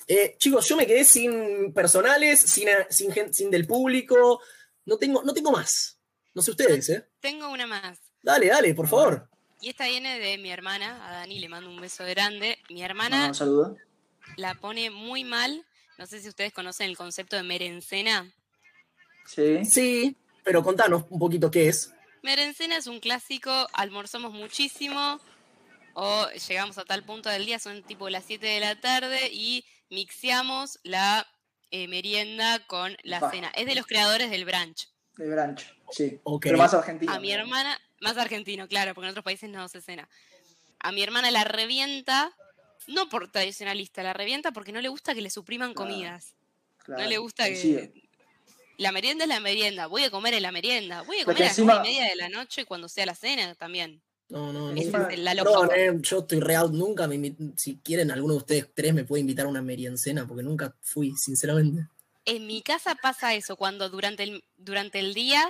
Eh, 0.07 0.36
chicos, 0.38 0.67
yo 0.67 0.75
me 0.75 0.86
quedé 0.86 1.05
sin 1.05 1.74
personales, 1.74 2.41
sin, 2.41 2.67
sin, 2.89 3.12
sin 3.33 3.51
del 3.51 3.65
público. 3.65 4.41
No 4.86 4.98
tengo, 4.98 5.24
no 5.24 5.33
tengo 5.33 5.51
más. 5.51 6.00
No 6.33 6.41
sé 6.41 6.51
ustedes, 6.51 6.89
¿eh? 6.89 7.07
Tengo 7.19 7.50
una 7.50 7.67
más. 7.67 8.00
Dale, 8.23 8.47
dale, 8.47 8.73
por 8.73 8.88
favor. 8.88 9.27
Y 9.59 9.69
esta 9.69 9.85
viene 9.88 10.19
de 10.19 10.38
mi 10.38 10.50
hermana, 10.51 11.07
a 11.07 11.11
Dani 11.19 11.39
le 11.39 11.50
mando 11.50 11.69
un 11.69 11.79
beso 11.79 12.03
grande. 12.05 12.57
Mi 12.69 12.79
No, 12.79 12.85
hermana 12.85 13.27
un 13.27 13.35
saludo. 13.35 13.77
la 14.38 14.55
pone 14.55 14.89
muy 14.89 15.23
mal. 15.23 15.65
No 15.97 16.05
sé 16.07 16.19
si 16.21 16.29
ustedes 16.29 16.51
conocen 16.53 16.89
el 16.89 16.97
concepto 16.97 17.35
de 17.35 17.43
merencena. 17.43 18.31
Sí. 19.27 19.63
Sí, 19.65 20.17
pero 20.43 20.63
contanos 20.63 21.03
un 21.09 21.19
poquito 21.19 21.51
qué 21.51 21.67
es. 21.67 21.93
Merencena 22.23 22.77
es 22.77 22.88
un 22.88 23.00
clásico, 23.00 23.67
almorzamos 23.73 24.31
muchísimo 24.33 25.19
o 25.93 26.27
llegamos 26.47 26.77
a 26.77 26.85
tal 26.85 27.03
punto 27.03 27.29
del 27.29 27.45
día, 27.45 27.59
son 27.59 27.83
tipo 27.83 28.09
las 28.09 28.23
7 28.25 28.45
de 28.45 28.59
la 28.59 28.79
tarde 28.79 29.29
y 29.31 29.65
mixeamos 29.89 30.79
la 30.83 31.27
eh, 31.71 31.88
merienda 31.88 32.65
con 32.67 32.95
la 33.03 33.29
cena. 33.31 33.50
Es 33.55 33.65
de 33.65 33.75
los 33.75 33.85
creadores 33.85 34.29
del 34.31 34.45
brunch. 34.45 34.88
De 35.18 35.30
Branch. 35.30 35.62
Sí. 35.91 36.20
Pero 36.41 36.58
más 36.58 36.74
argentino. 36.74 37.12
A 37.13 37.20
mi 37.20 37.32
hermana, 37.32 37.80
más 38.00 38.18
argentino, 38.18 38.68
claro, 38.68 38.94
porque 38.94 39.08
en 39.08 39.12
otros 39.12 39.24
países 39.25 39.50
no 39.50 39.68
se 39.68 39.82
cena. 39.82 40.08
A 40.80 40.91
mi 40.91 41.03
hermana 41.03 41.30
la 41.32 41.44
revienta, 41.44 42.32
no 42.88 43.10
por 43.10 43.32
tradicionalista, 43.32 44.01
la 44.03 44.13
revienta 44.13 44.51
porque 44.51 44.72
no 44.72 44.82
le 44.82 44.89
gusta 44.89 45.13
que 45.13 45.22
le 45.22 45.30
supriman 45.30 45.74
Claro. 45.74 45.91
comidas. 45.91 46.34
Claro, 46.84 47.03
No 47.03 47.10
le 47.10 47.18
gusta 47.20 47.46
que... 47.48 47.94
La 48.77 48.91
merienda 48.91 49.25
es 49.25 49.30
la 49.30 49.39
merienda, 49.39 49.86
voy 49.86 50.03
a 50.06 50.10
comer 50.10 50.34
en 50.34 50.41
la 50.41 50.51
merienda, 50.51 51.03
voy 51.03 51.18
a 51.20 51.25
Porque 51.25 51.44
comer 51.44 51.44
a 51.44 51.46
las 51.50 51.60
encima- 51.60 51.84
media 51.84 52.06
de 52.06 52.15
la 52.15 52.30
noche 52.30 52.65
cuando 52.65 52.89
sea 52.89 53.06
la 53.06 53.13
cena 53.13 53.53
también. 53.53 54.01
No, 54.30 54.51
no, 54.53 54.72
es 54.72 54.88
Paco. 54.88 55.10
eh, 55.75 55.91
yo 56.00 56.20
estoy 56.20 56.39
real, 56.39 56.72
nunca 56.72 57.06
me 57.06 57.36
Si 57.58 57.77
quieren, 57.84 58.10
alguno 58.12 58.34
de 58.36 58.38
ustedes 58.39 58.68
tres 58.74 58.94
me 58.94 59.03
puede 59.03 59.20
invitar 59.22 59.46
a 59.46 59.50
una 59.50 59.62
meriendcena, 59.62 60.25
porque 60.25 60.41
nunca 60.41 60.74
fui, 60.82 61.13
sinceramente. 61.18 61.86
En 62.25 62.45
mi 62.47 62.61
casa 62.61 62.95
pasa 62.95 63.33
eso, 63.33 63.55
cuando 63.55 63.89
durante 63.89 64.23
el, 64.23 64.43
durante 64.57 64.99
el 64.99 65.13
día 65.13 65.47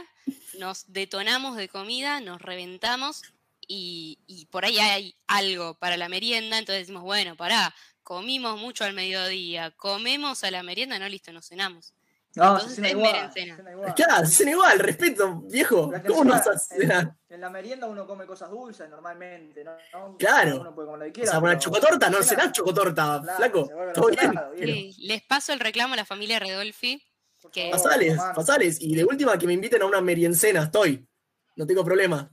nos 0.57 0.91
detonamos 0.91 1.57
de 1.57 1.67
comida, 1.67 2.21
nos 2.21 2.41
reventamos 2.41 3.21
y, 3.67 4.47
por 4.51 4.65
ahí 4.65 4.79
hay 4.79 5.15
algo 5.27 5.75
para 5.75 5.97
la 5.97 6.09
merienda, 6.09 6.57
entonces 6.57 6.83
decimos, 6.83 7.03
bueno, 7.03 7.35
pará, 7.37 7.73
comimos 8.03 8.59
mucho 8.59 8.83
al 8.83 8.93
mediodía, 8.93 9.71
comemos 9.71 10.43
a 10.43 10.51
la 10.51 10.63
merienda, 10.63 10.99
no, 10.99 11.07
listo, 11.07 11.31
nos 11.31 11.47
cenamos. 11.47 11.93
No, 12.35 12.43
Entonces 12.45 12.69
se 12.69 12.75
cena 12.75 12.88
es 12.88 12.93
igual. 12.93 13.11
merencena. 13.13 13.55
se 13.55 13.61
cena 13.61 13.71
igual. 13.71 13.93
Claro, 13.95 14.25
se 14.25 14.50
igual, 14.50 14.79
respeto, 14.79 15.41
viejo. 15.50 15.91
¿Cómo 16.07 16.23
no 16.23 16.31
vas 16.31 16.47
a 16.47 16.57
cenar? 16.57 17.15
en, 17.27 17.35
en 17.35 17.41
la 17.41 17.50
merienda 17.50 17.88
uno 17.88 18.07
come 18.07 18.25
cosas 18.25 18.50
dulces 18.50 18.89
normalmente, 18.89 19.63
¿no? 19.65 19.71
¿no? 19.93 20.17
Claro. 20.17 20.61
Uno 20.61 20.73
puede 20.73 20.88
comer 20.88 21.07
lo 21.07 21.13
que 21.13 21.21
O 21.23 21.25
sea, 21.25 21.39
una 21.39 21.57
chocotorta, 21.57 22.09
no 22.09 22.23
cenás 22.23 22.51
chocotorta, 22.53 23.19
Claro, 23.21 23.38
flaco. 23.38 23.69
Todo 23.93 24.07
bien. 24.07 24.19
ensalada, 24.21 24.50
bien. 24.51 24.67
Sí, 24.93 24.95
les 25.07 25.21
paso 25.23 25.51
el 25.53 25.59
reclamo 25.59 25.93
a 25.93 25.97
la 25.97 26.05
familia 26.05 26.39
Redolfi. 26.39 27.03
Que- 27.51 27.69
Pasales, 27.71 28.17
pasales. 28.35 28.77
Y 28.79 28.95
de 28.95 29.03
última 29.03 29.38
que 29.38 29.47
me 29.47 29.53
inviten 29.53 29.81
a 29.81 29.85
una 29.85 30.00
meriendcena, 30.00 30.63
estoy. 30.63 31.05
No 31.55 31.65
tengo 31.67 31.83
problema. 31.83 32.31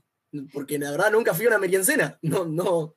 Porque 0.53 0.79
la 0.79 0.91
verdad 0.91 1.11
nunca 1.11 1.33
fui 1.35 1.47
a 1.47 1.49
una 1.49 1.59
meriendcena. 1.59 2.19
No, 2.23 2.45
no. 2.45 2.95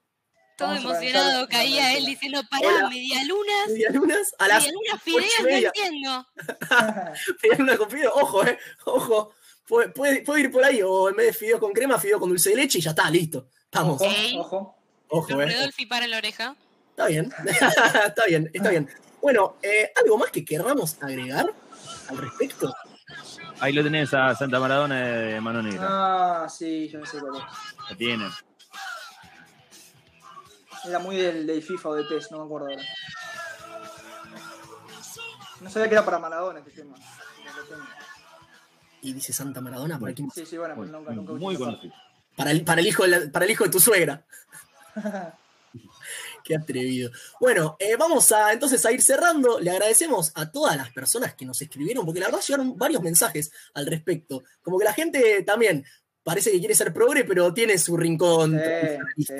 Todo 0.61 0.75
emocionado 0.75 1.47
caía 1.47 1.93
él 1.97 2.05
diciendo, 2.05 2.41
pará, 2.49 2.87
medialunas, 2.89 3.67
Medialunas 3.67 4.35
a 4.39 4.47
las 4.47 4.63
medialunas 4.63 5.03
fideos, 5.03 5.25
no 5.39 5.45
media. 5.45 5.67
entiendo. 5.75 6.27
medialunas 7.43 7.77
con 7.77 7.89
fideo. 7.89 8.11
Ojo, 8.15 8.45
eh. 8.45 8.57
Ojo. 8.85 9.33
Puede, 9.67 9.89
puede, 9.89 10.21
puede 10.23 10.41
ir 10.41 10.51
por 10.51 10.63
ahí. 10.63 10.81
O 10.83 11.09
en 11.09 11.15
vez 11.15 11.27
de 11.27 11.33
fideo 11.33 11.59
con 11.59 11.71
crema, 11.71 11.97
fideo 11.97 12.19
con 12.19 12.29
dulce 12.29 12.49
de 12.49 12.55
leche 12.57 12.79
y 12.79 12.81
ya 12.81 12.89
está, 12.91 13.09
listo. 13.09 13.47
Vamos. 13.71 14.01
Ojo, 14.01 14.07
Ok. 14.11 14.37
ojo. 14.37 14.77
Ojo, 15.07 15.41
eh. 15.41 15.45
Redolfi 15.45 15.85
para 15.85 16.07
la 16.07 16.17
oreja. 16.17 16.55
Está 16.91 17.07
bien. 17.07 17.31
está 18.07 18.25
bien, 18.27 18.49
está 18.53 18.69
bien. 18.69 18.89
Bueno, 19.21 19.57
eh, 19.61 19.91
¿algo 20.01 20.17
más 20.17 20.31
que 20.31 20.43
querramos 20.43 20.97
agregar 21.01 21.53
al 22.09 22.17
respecto? 22.17 22.73
Ahí 23.59 23.71
lo 23.73 23.83
tenés 23.83 24.13
a 24.13 24.33
Santa 24.35 24.59
Maradona 24.59 24.99
de 25.05 25.39
Mano 25.41 25.61
Negra. 25.61 25.85
Ah, 26.43 26.49
sí, 26.49 26.87
yo 26.89 26.99
no 26.99 27.05
sé 27.05 27.19
cuál 27.19 27.35
es. 27.37 27.89
Lo 27.91 27.97
tiene. 27.97 28.25
Era 30.87 30.99
muy 30.99 31.17
del, 31.17 31.45
del 31.47 31.61
FIFA 31.61 31.89
o 31.89 31.95
de 31.95 32.03
PES, 32.05 32.31
no 32.31 32.39
me 32.39 32.45
acuerdo 32.45 32.67
ahora. 32.69 32.83
No 35.59 35.69
sabía 35.69 35.87
que 35.89 35.93
era 35.95 36.05
para 36.05 36.19
Maradona 36.19 36.59
este 36.59 36.71
tema. 36.71 36.95
Y 39.03 39.13
dice 39.13 39.31
Santa 39.33 39.61
Maradona 39.61 39.99
por 39.99 40.09
aquí. 40.09 40.25
Sí, 40.33 40.45
sí, 40.45 40.57
bueno, 40.57 40.75
pues 40.75 40.89
nunca, 40.89 41.11
nunca 41.11 41.33
muy 41.33 41.55
conocido. 41.55 41.93
Para 42.35 42.51
el, 42.51 42.63
para 42.63 42.81
el, 42.81 42.87
hijo, 42.87 43.03
de 43.03 43.09
la- 43.09 43.31
para 43.31 43.45
el 43.45 43.51
hijo 43.51 43.63
de 43.65 43.69
tu 43.69 43.79
suegra. 43.79 44.25
Qué 46.43 46.55
atrevido. 46.55 47.11
Bueno, 47.39 47.75
eh, 47.79 47.95
vamos 47.95 48.31
a 48.31 48.51
entonces 48.51 48.83
a 48.85 48.91
ir 48.91 49.01
cerrando. 49.01 49.59
Le 49.59 49.69
agradecemos 49.71 50.31
a 50.35 50.51
todas 50.51 50.75
las 50.75 50.91
personas 50.91 51.35
que 51.35 51.45
nos 51.45 51.61
escribieron, 51.61 52.05
porque 52.05 52.19
la 52.19 52.27
verdad 52.27 52.41
llegaron 52.41 52.77
varios 52.77 53.01
mensajes 53.03 53.51
al 53.75 53.85
respecto. 53.85 54.43
Como 54.61 54.79
que 54.79 54.85
la 54.85 54.93
gente 54.93 55.43
también 55.43 55.85
parece 56.23 56.51
que 56.51 56.59
quiere 56.59 56.73
ser 56.75 56.91
progre, 56.93 57.23
pero 57.23 57.53
tiene 57.53 57.77
su 57.77 57.95
rincón. 57.95 58.59
Sí, 59.17 59.23
sí. 59.25 59.33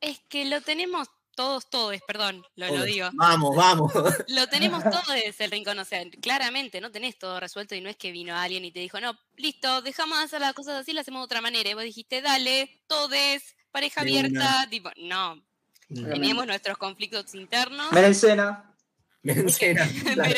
Es 0.00 0.20
que 0.28 0.44
lo 0.44 0.60
tenemos 0.60 1.08
todos, 1.38 1.70
todos, 1.70 1.96
perdón, 2.04 2.44
lo, 2.56 2.66
lo 2.66 2.82
digo. 2.82 3.10
Vamos, 3.12 3.54
vamos. 3.54 3.92
Lo 4.28 4.48
tenemos 4.48 4.82
todos 4.90 5.06
el 5.38 5.50
rincón, 5.52 5.78
o 5.78 5.84
sea, 5.84 6.02
claramente 6.20 6.80
no 6.80 6.90
tenés 6.90 7.16
todo 7.16 7.38
resuelto 7.38 7.76
y 7.76 7.80
no 7.80 7.88
es 7.88 7.96
que 7.96 8.10
vino 8.10 8.34
alguien 8.36 8.64
y 8.64 8.72
te 8.72 8.80
dijo, 8.80 9.00
no, 9.00 9.16
listo, 9.36 9.80
dejamos 9.82 10.18
de 10.18 10.24
hacer 10.24 10.40
las 10.40 10.52
cosas 10.52 10.74
así, 10.74 10.92
las 10.92 11.02
hacemos 11.02 11.20
de 11.20 11.24
otra 11.26 11.40
manera. 11.40 11.70
Y 11.70 11.74
vos 11.74 11.84
dijiste, 11.84 12.22
dale, 12.22 12.82
todes, 12.88 13.54
pareja 13.70 14.02
De 14.02 14.18
abierta, 14.18 14.66
tipo, 14.68 14.90
no, 14.96 15.40
Obviamente. 15.88 16.12
teníamos 16.12 16.46
nuestros 16.48 16.76
conflictos 16.76 17.32
internos. 17.36 17.92
Merencena. 17.92 18.74
Berencena, 19.22 19.88
claro. 20.14 20.34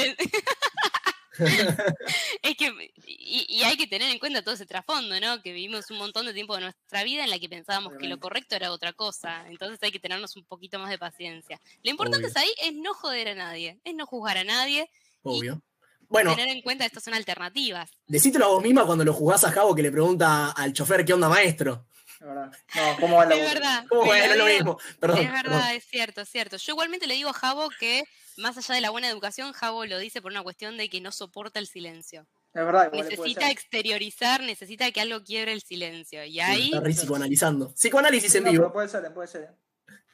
Es 2.42 2.56
que, 2.56 2.92
y, 3.06 3.46
y 3.48 3.62
hay 3.62 3.76
que 3.76 3.86
tener 3.86 4.10
en 4.10 4.18
cuenta 4.18 4.42
todo 4.42 4.54
ese 4.54 4.66
trasfondo, 4.66 5.20
¿no? 5.20 5.42
Que 5.42 5.52
vivimos 5.52 5.90
un 5.90 5.98
montón 5.98 6.26
de 6.26 6.32
tiempo 6.32 6.54
de 6.56 6.62
nuestra 6.62 7.04
vida 7.04 7.24
en 7.24 7.30
la 7.30 7.38
que 7.38 7.48
pensábamos 7.48 7.94
que 7.98 8.08
lo 8.08 8.18
correcto 8.18 8.56
era 8.56 8.72
otra 8.72 8.92
cosa. 8.92 9.46
Entonces 9.48 9.78
hay 9.82 9.92
que 9.92 10.00
tenernos 10.00 10.36
un 10.36 10.44
poquito 10.44 10.78
más 10.78 10.90
de 10.90 10.98
paciencia. 10.98 11.60
Lo 11.82 11.90
importante 11.90 12.26
Obvio. 12.26 12.28
es 12.28 12.36
ahí 12.36 12.52
es 12.62 12.74
no 12.74 12.94
joder 12.94 13.28
a 13.28 13.34
nadie, 13.34 13.78
es 13.84 13.94
no 13.94 14.06
juzgar 14.06 14.38
a 14.38 14.44
nadie, 14.44 14.90
Obvio. 15.22 15.62
Bueno, 16.08 16.34
tener 16.34 16.56
en 16.56 16.62
cuenta 16.62 16.82
que 16.82 16.88
estas 16.88 17.04
son 17.04 17.14
alternativas. 17.14 17.88
decítelo 18.06 18.46
a 18.46 18.48
vos 18.48 18.62
misma 18.62 18.84
cuando 18.84 19.04
lo 19.04 19.12
jugás 19.12 19.44
a 19.44 19.52
Javo 19.52 19.76
que 19.76 19.82
le 19.82 19.92
pregunta 19.92 20.50
al 20.50 20.72
chofer 20.72 21.04
qué 21.04 21.12
onda 21.12 21.28
maestro. 21.28 21.86
Es 22.20 22.26
verdad. 22.26 22.52
No, 22.74 22.96
¿cómo 22.98 23.16
va 23.16 23.26
la 23.26 23.34
Es 23.36 23.54
verdad. 23.54 23.84
¿Cómo 23.88 24.02
me 24.02 24.08
bueno, 24.08 24.26
lo 24.26 24.32
es 24.32 24.38
lo 24.38 24.44
mismo? 24.46 24.78
Perdón. 24.98 25.18
Es 25.20 25.32
verdad, 25.32 25.42
perdón. 25.42 25.76
es 25.76 25.84
cierto, 25.84 26.20
es 26.22 26.28
cierto. 26.28 26.56
Yo 26.56 26.72
igualmente 26.72 27.06
le 27.06 27.14
digo 27.14 27.30
a 27.30 27.32
Javo 27.32 27.68
que, 27.78 28.02
más 28.38 28.56
allá 28.58 28.74
de 28.74 28.80
la 28.80 28.90
buena 28.90 29.08
educación, 29.08 29.52
Javo 29.52 29.84
lo 29.86 29.98
dice 29.98 30.20
por 30.22 30.30
una 30.32 30.42
cuestión 30.42 30.76
de 30.76 30.88
que 30.88 31.00
no 31.00 31.12
soporta 31.12 31.58
el 31.58 31.66
silencio. 31.66 32.26
Es 32.52 32.64
verdad, 32.64 32.86
igual 32.86 33.08
le 33.08 33.16
puede 33.16 33.28
Necesita 33.28 33.40
ser. 33.42 33.50
exteriorizar, 33.52 34.40
necesita 34.42 34.90
que 34.90 35.00
algo 35.00 35.22
quiebre 35.22 35.52
el 35.52 35.60
silencio. 35.62 36.24
Y 36.24 36.40
ahí, 36.40 36.66
Está 36.66 36.80
re 36.80 36.92
psicoanalizando. 36.92 37.72
Psicoanálisis 37.74 38.34
en 38.34 38.44
No, 38.44 38.50
vivo. 38.52 38.72
puede 38.72 38.88
ser, 38.88 39.12
puede 39.14 39.28
ser. 39.28 39.54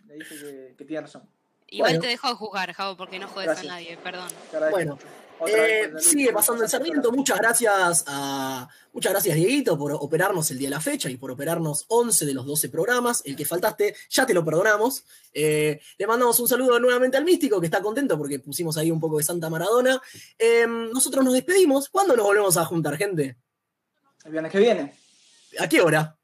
Le 0.06 0.14
dije 0.16 0.34
que, 0.38 0.74
que 0.76 0.84
tiene 0.84 1.00
razón. 1.02 1.28
igual 1.68 1.92
Bueno. 1.92 2.00
te 2.02 2.08
dejo 2.08 2.28
de 2.28 2.34
juzgar, 2.34 2.72
Javo, 2.74 2.96
porque 2.96 3.18
no 3.18 3.26
jodes 3.28 3.46
Gracias. 3.46 3.66
a 3.66 3.74
nadie, 3.74 3.96
perdón. 3.96 4.28
Te 4.50 4.56
agradezco 4.56 4.76
Bueno, 4.76 4.98
Eh, 5.46 5.92
sigue 5.98 6.32
pasando 6.32 6.62
el 6.62 6.70
Sarmiento. 6.70 7.12
Muchas 7.12 7.38
gracias 7.38 8.04
a. 8.06 8.68
Muchas 8.92 9.12
gracias, 9.12 9.36
Dieguito, 9.36 9.76
por 9.76 9.92
operarnos 9.92 10.50
el 10.50 10.58
día 10.58 10.68
de 10.68 10.74
la 10.74 10.80
fecha 10.80 11.10
y 11.10 11.18
por 11.18 11.30
operarnos 11.30 11.84
11 11.88 12.24
de 12.24 12.32
los 12.32 12.46
12 12.46 12.70
programas. 12.70 13.22
El 13.26 13.36
que 13.36 13.44
faltaste, 13.44 13.94
ya 14.08 14.24
te 14.24 14.32
lo 14.32 14.44
perdonamos. 14.44 15.04
Eh, 15.34 15.78
le 15.98 16.06
mandamos 16.06 16.40
un 16.40 16.48
saludo 16.48 16.80
nuevamente 16.80 17.18
al 17.18 17.24
místico, 17.24 17.60
que 17.60 17.66
está 17.66 17.82
contento 17.82 18.16
porque 18.16 18.38
pusimos 18.38 18.78
ahí 18.78 18.90
un 18.90 19.00
poco 19.00 19.18
de 19.18 19.24
Santa 19.24 19.50
Maradona. 19.50 20.00
Eh, 20.38 20.66
nosotros 20.66 21.24
nos 21.24 21.34
despedimos. 21.34 21.90
¿Cuándo 21.90 22.16
nos 22.16 22.24
volvemos 22.24 22.56
a 22.56 22.64
juntar, 22.64 22.96
gente? 22.96 23.36
El 24.24 24.32
viernes 24.32 24.50
que 24.50 24.58
viene, 24.58 24.94
¿A 25.58 25.68
qué 25.68 25.80
hora? 25.80 26.16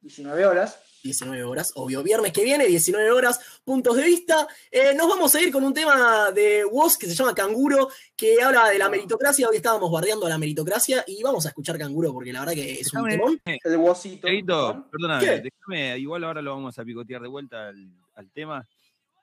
19 0.00 0.46
horas. 0.46 0.78
19 1.08 1.44
horas, 1.44 1.72
obvio. 1.74 2.02
Viernes 2.02 2.32
que 2.32 2.42
viene, 2.42 2.66
19 2.66 3.10
horas, 3.10 3.60
puntos 3.62 3.94
de 3.96 4.04
vista. 4.04 4.48
Eh, 4.70 4.94
nos 4.96 5.06
vamos 5.06 5.34
a 5.34 5.42
ir 5.42 5.52
con 5.52 5.62
un 5.62 5.74
tema 5.74 6.30
de 6.32 6.64
Woz 6.64 6.96
que 6.96 7.06
se 7.06 7.14
llama 7.14 7.34
Canguro, 7.34 7.88
que 8.16 8.42
habla 8.42 8.70
de 8.70 8.78
la 8.78 8.88
meritocracia. 8.88 9.46
Hoy 9.48 9.56
estábamos 9.56 9.92
bardeando 9.92 10.24
a 10.24 10.30
la 10.30 10.38
meritocracia 10.38 11.04
y 11.06 11.22
vamos 11.22 11.44
a 11.44 11.50
escuchar 11.50 11.78
Canguro 11.78 12.10
porque 12.10 12.32
la 12.32 12.40
verdad 12.40 12.54
que 12.54 12.80
es 12.80 12.90
un 12.94 13.06
temón. 13.06 13.40
El. 13.44 14.30
Dieguito, 14.30 14.86
perdóname, 14.90 15.98
igual 15.98 16.24
ahora 16.24 16.40
lo 16.40 16.54
vamos 16.54 16.78
a 16.78 16.84
picotear 16.84 17.20
de 17.20 17.28
vuelta 17.28 17.68
al, 17.68 17.86
al 18.14 18.30
tema. 18.30 18.66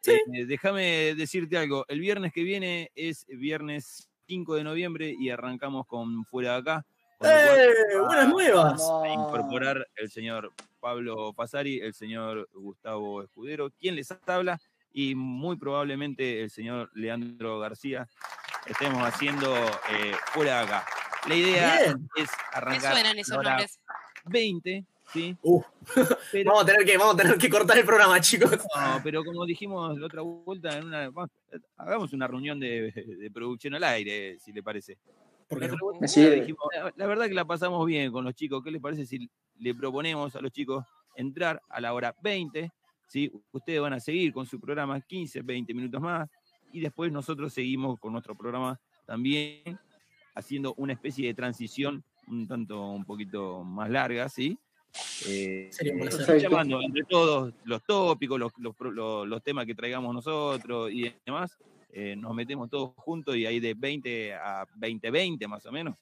Sí. 0.02 0.12
Eh, 0.12 0.46
déjame 0.46 1.15
decirte 1.15 1.58
algo. 1.58 1.86
El 1.88 2.00
viernes 2.00 2.32
que 2.32 2.44
viene 2.44 2.91
es 2.96 3.26
viernes 3.28 4.08
5 4.28 4.54
de 4.54 4.63
noviembre 4.63 5.15
y 5.20 5.32
arrancamos 5.32 5.88
con 5.88 6.26
Fuera 6.26 6.52
de 6.54 6.58
Acá. 6.60 6.86
cual 7.17 7.32
¡Eh! 7.32 7.98
¡Buenas 8.06 8.30
nuevas! 8.30 8.82
A 9.04 9.08
incorporar 9.10 9.88
el 9.96 10.12
señor 10.12 10.52
Pablo 10.82 11.32
Pasari, 11.34 11.80
el 11.80 11.94
señor 11.94 12.50
Gustavo 12.52 13.22
Escudero, 13.22 13.70
quien 13.70 13.96
les 13.96 14.13
habla, 14.26 14.60
y 14.91 15.15
muy 15.15 15.56
probablemente 15.56 16.41
el 16.41 16.50
señor 16.50 16.89
Leandro 16.94 17.60
García. 17.60 18.10
Estemos 18.65 19.02
haciendo 19.04 19.56
eh, 19.56 20.13
Fuera 20.34 20.58
de 20.58 20.65
Acá. 20.65 20.86
La 21.30 21.36
idea 21.36 21.82
Bien. 21.84 22.10
es 22.17 22.30
arrancar 22.52 22.94
suenan 22.94 23.17
a 23.17 23.22
esos 23.22 23.38
hora 23.38 23.50
nombres. 23.52 23.80
20, 24.26 24.86
¿sí? 25.13 25.38
Uh, 25.44 25.62
Pero, 26.32 26.52
vamos, 26.52 26.63
a 26.63 26.65
tener 26.65 26.86
que, 26.86 26.98
vamos 26.98 27.13
a 27.13 27.17
tener 27.17 27.38
que 27.38 27.50
cortar 27.50 27.78
el 27.78 27.86
programa, 27.86 28.20
chicos. 28.20 28.52
no, 28.52 29.02
pero 29.04 29.24
como 29.24 29.46
dijimos 29.46 29.98
la 29.98 30.06
otra 30.08 30.22
vuelta, 30.22 30.78
en 30.78 30.86
una, 30.86 31.10
vamos, 31.10 31.30
hagamos 31.78 32.13
una 32.13 32.28
reunión 32.28 32.60
de, 32.60 32.91
de 32.91 33.32
producción 33.32 33.76
al 33.76 33.84
aire, 33.84 34.38
si 34.39 34.52
le 34.52 34.63
parece. 34.63 34.98
Porque 35.48 35.67
La 35.67 35.74
otra 35.74 35.84
vuelta 35.84 36.02
Me 36.02 36.08
sirve. 36.08 36.36
dijimos, 36.39 36.62
la, 36.74 36.94
la 36.96 37.06
verdad 37.08 37.28
que 37.28 37.34
la 37.34 37.46
pasamos 37.46 37.86
bien 37.86 38.12
con 38.12 38.24
los 38.24 38.34
chicos. 38.34 38.63
¿Qué 38.63 38.72
les 38.72 38.82
parece 38.82 39.06
si 39.06 39.30
le 39.62 39.74
proponemos 39.76 40.36
a 40.36 40.41
los 40.41 40.52
chicos 40.52 40.86
entrar 41.15 41.62
a 41.69 41.80
la 41.80 41.93
hora 41.93 42.15
20? 42.21 42.71
¿sí? 43.08 43.32
Ustedes 43.52 43.80
van 43.82 43.93
a 43.93 44.00
seguir 44.00 44.34
con 44.34 44.45
su 44.45 44.60
programa 44.60 45.00
15, 45.00 45.41
20 45.41 45.74
minutos 45.74 46.02
más 46.02 46.30
y 46.74 46.80
después 46.80 47.12
nosotros 47.12 47.54
seguimos 47.54 48.00
con 48.00 48.12
nuestro 48.13 48.36
programa 48.36 48.80
también 49.06 49.80
haciendo 50.36 50.74
una 50.78 50.93
especie 50.93 51.28
de 51.28 51.34
transición 51.34 52.04
un 52.28 52.47
tanto 52.47 52.89
un 52.91 53.04
poquito 53.04 53.63
más 53.63 53.89
larga, 53.89 54.30
¿sí? 54.30 54.58
Eh, 55.28 55.69
eh, 55.80 56.39
llamando 56.39 56.82
entre 56.82 57.04
todos 57.04 57.54
los 57.65 57.84
tópicos, 57.84 58.39
los, 58.39 58.52
los- 58.58 59.28
los 59.28 59.43
temas 59.43 59.65
que 59.65 59.76
traigamos 59.76 60.13
nosotros 60.13 60.91
y 60.91 61.13
demás, 61.26 61.58
eh, 61.91 62.15
nos 62.15 62.34
metemos 62.34 62.69
todos 62.69 62.91
juntos 62.95 63.36
y 63.36 63.45
ahí 63.45 63.60
de 63.60 63.74
20 63.74 64.34
a 64.34 64.65
20-20 64.78 65.47
más 65.47 65.65
o 65.65 65.71
menos 65.71 65.95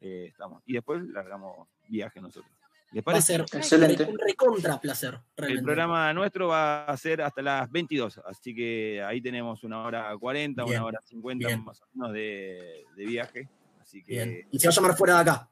eh, 0.00 0.26
estamos. 0.28 0.62
Y 0.66 0.72
después 0.74 1.02
largamos 1.04 1.68
viaje 1.88 2.20
nosotros. 2.20 2.50
¿Les 2.92 3.02
va 3.02 3.12
a 3.12 3.14
parece? 3.14 3.26
ser 3.34 3.40
Excelente. 3.40 4.04
un 4.04 4.18
recontra 4.18 4.80
placer. 4.80 5.18
El 5.36 5.62
programa 5.62 6.12
nuestro 6.14 6.48
va 6.48 6.84
a 6.84 6.96
ser 6.96 7.22
hasta 7.22 7.42
las 7.42 7.70
22, 7.70 8.20
así 8.26 8.54
que 8.54 9.02
ahí 9.02 9.20
tenemos 9.20 9.64
una 9.64 9.82
hora 9.82 10.16
40, 10.16 10.64
Bien, 10.64 10.76
una 10.76 10.86
hora 10.86 11.00
50 11.02 11.46
bien. 11.46 11.64
más 11.64 11.82
o 11.82 11.86
menos 11.94 12.12
de, 12.12 12.84
de 12.96 13.06
viaje. 13.06 13.48
Así 13.80 14.02
que 14.02 14.12
Bien. 14.12 14.48
Y 14.50 14.58
se 14.58 14.68
va 14.68 14.72
a 14.72 14.74
llamar 14.74 14.96
fuera 14.96 15.14
de 15.14 15.20
acá. 15.20 15.50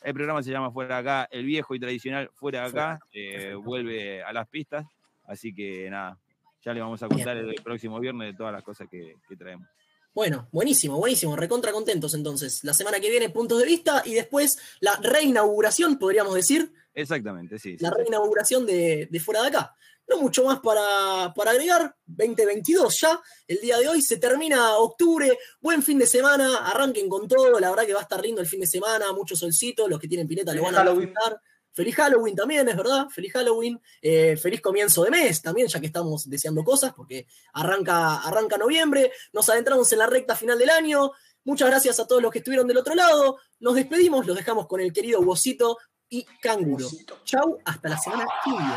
El 0.00 0.14
programa 0.14 0.42
se 0.42 0.50
llama 0.50 0.70
Fuera 0.70 0.96
de 0.96 1.00
Acá, 1.00 1.28
el 1.30 1.44
viejo 1.44 1.74
y 1.74 1.80
tradicional 1.80 2.30
Fuera 2.32 2.62
de 2.62 2.68
Acá, 2.68 3.00
eh, 3.12 3.54
vuelve 3.54 4.22
a 4.22 4.32
las 4.32 4.48
pistas. 4.48 4.86
Así 5.26 5.52
que 5.52 5.90
nada, 5.90 6.18
ya 6.62 6.72
le 6.72 6.80
vamos 6.80 7.02
a 7.02 7.08
contar 7.08 7.36
el, 7.36 7.54
próximo 7.56 7.98
viernes 7.98 8.32
de 8.32 8.36
todas 8.36 8.52
las 8.52 8.62
cosas 8.62 8.88
que, 8.88 9.16
traemos. 9.36 9.66
Bueno, 10.14 10.48
buenísimo, 10.50 10.98
buenísimo. 10.98 11.36
Recontra 11.36 11.72
contentos 11.72 12.14
entonces. 12.14 12.64
La 12.64 12.74
semana 12.74 13.00
que 13.00 13.10
viene, 13.10 13.30
puntos 13.30 13.58
de 13.60 13.66
vista 13.66 14.02
y 14.04 14.14
después 14.14 14.58
la 14.80 14.96
reinauguración, 14.96 15.98
podríamos 15.98 16.34
decir. 16.34 16.72
Exactamente, 16.94 17.58
sí. 17.58 17.76
La 17.78 17.90
reinauguración 17.90 18.66
de, 18.66 19.08
de 19.10 19.20
fuera 19.20 19.42
de 19.42 19.48
acá. 19.48 19.74
No 20.08 20.22
mucho 20.22 20.42
más 20.44 20.60
para, 20.60 21.32
para, 21.34 21.50
agregar. 21.50 21.94
2022 22.06 22.98
ya. 23.00 23.20
El 23.46 23.58
día 23.60 23.76
de 23.76 23.88
hoy 23.88 24.00
se 24.00 24.16
termina 24.16 24.76
octubre. 24.78 25.38
Buen 25.60 25.82
fin 25.82 25.98
de 25.98 26.06
semana. 26.06 26.66
Arranquen 26.66 27.08
con 27.08 27.28
todo. 27.28 27.60
La 27.60 27.68
verdad 27.68 27.84
que 27.84 27.92
va 27.92 28.00
a 28.00 28.04
estar 28.04 28.22
lindo 28.22 28.40
el 28.40 28.46
fin 28.46 28.60
de 28.60 28.66
semana. 28.66 29.12
Mucho 29.12 29.36
solcito. 29.36 29.86
Los 29.86 30.00
que 30.00 30.08
tienen 30.08 30.26
pileta 30.26 30.54
lo 30.54 30.62
van 30.62 30.76
a 30.76 30.84
disfrutar. 30.84 31.40
Feliz 31.72 31.94
Halloween 31.96 32.34
también, 32.34 32.68
es 32.68 32.76
verdad. 32.76 33.08
Feliz 33.08 33.32
Halloween. 33.32 33.80
Eh, 34.02 34.36
feliz 34.36 34.60
comienzo 34.60 35.04
de 35.04 35.10
mes 35.10 35.40
también, 35.42 35.68
ya 35.68 35.80
que 35.80 35.86
estamos 35.86 36.28
deseando 36.28 36.64
cosas, 36.64 36.92
porque 36.92 37.26
arranca, 37.52 38.16
arranca 38.22 38.58
noviembre. 38.58 39.12
Nos 39.32 39.48
adentramos 39.48 39.92
en 39.92 39.98
la 39.98 40.06
recta 40.06 40.34
final 40.34 40.58
del 40.58 40.70
año. 40.70 41.12
Muchas 41.44 41.68
gracias 41.68 42.00
a 42.00 42.06
todos 42.06 42.20
los 42.20 42.32
que 42.32 42.38
estuvieron 42.38 42.66
del 42.66 42.78
otro 42.78 42.94
lado. 42.94 43.38
Nos 43.60 43.74
despedimos, 43.74 44.26
los 44.26 44.36
dejamos 44.36 44.66
con 44.66 44.80
el 44.80 44.92
querido 44.92 45.22
Bocito 45.22 45.78
y 46.08 46.24
Canguro. 46.40 46.88
Chau, 47.24 47.58
hasta 47.64 47.88
la 47.88 47.98
semana 47.98 48.26
que 48.44 48.50
viene. 48.50 48.74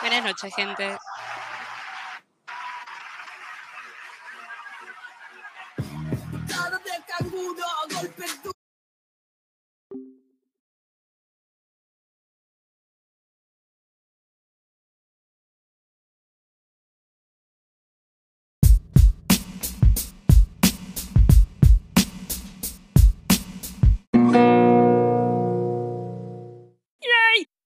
Buenas 0.00 0.24
noches, 0.24 0.54
gente. 0.54 0.96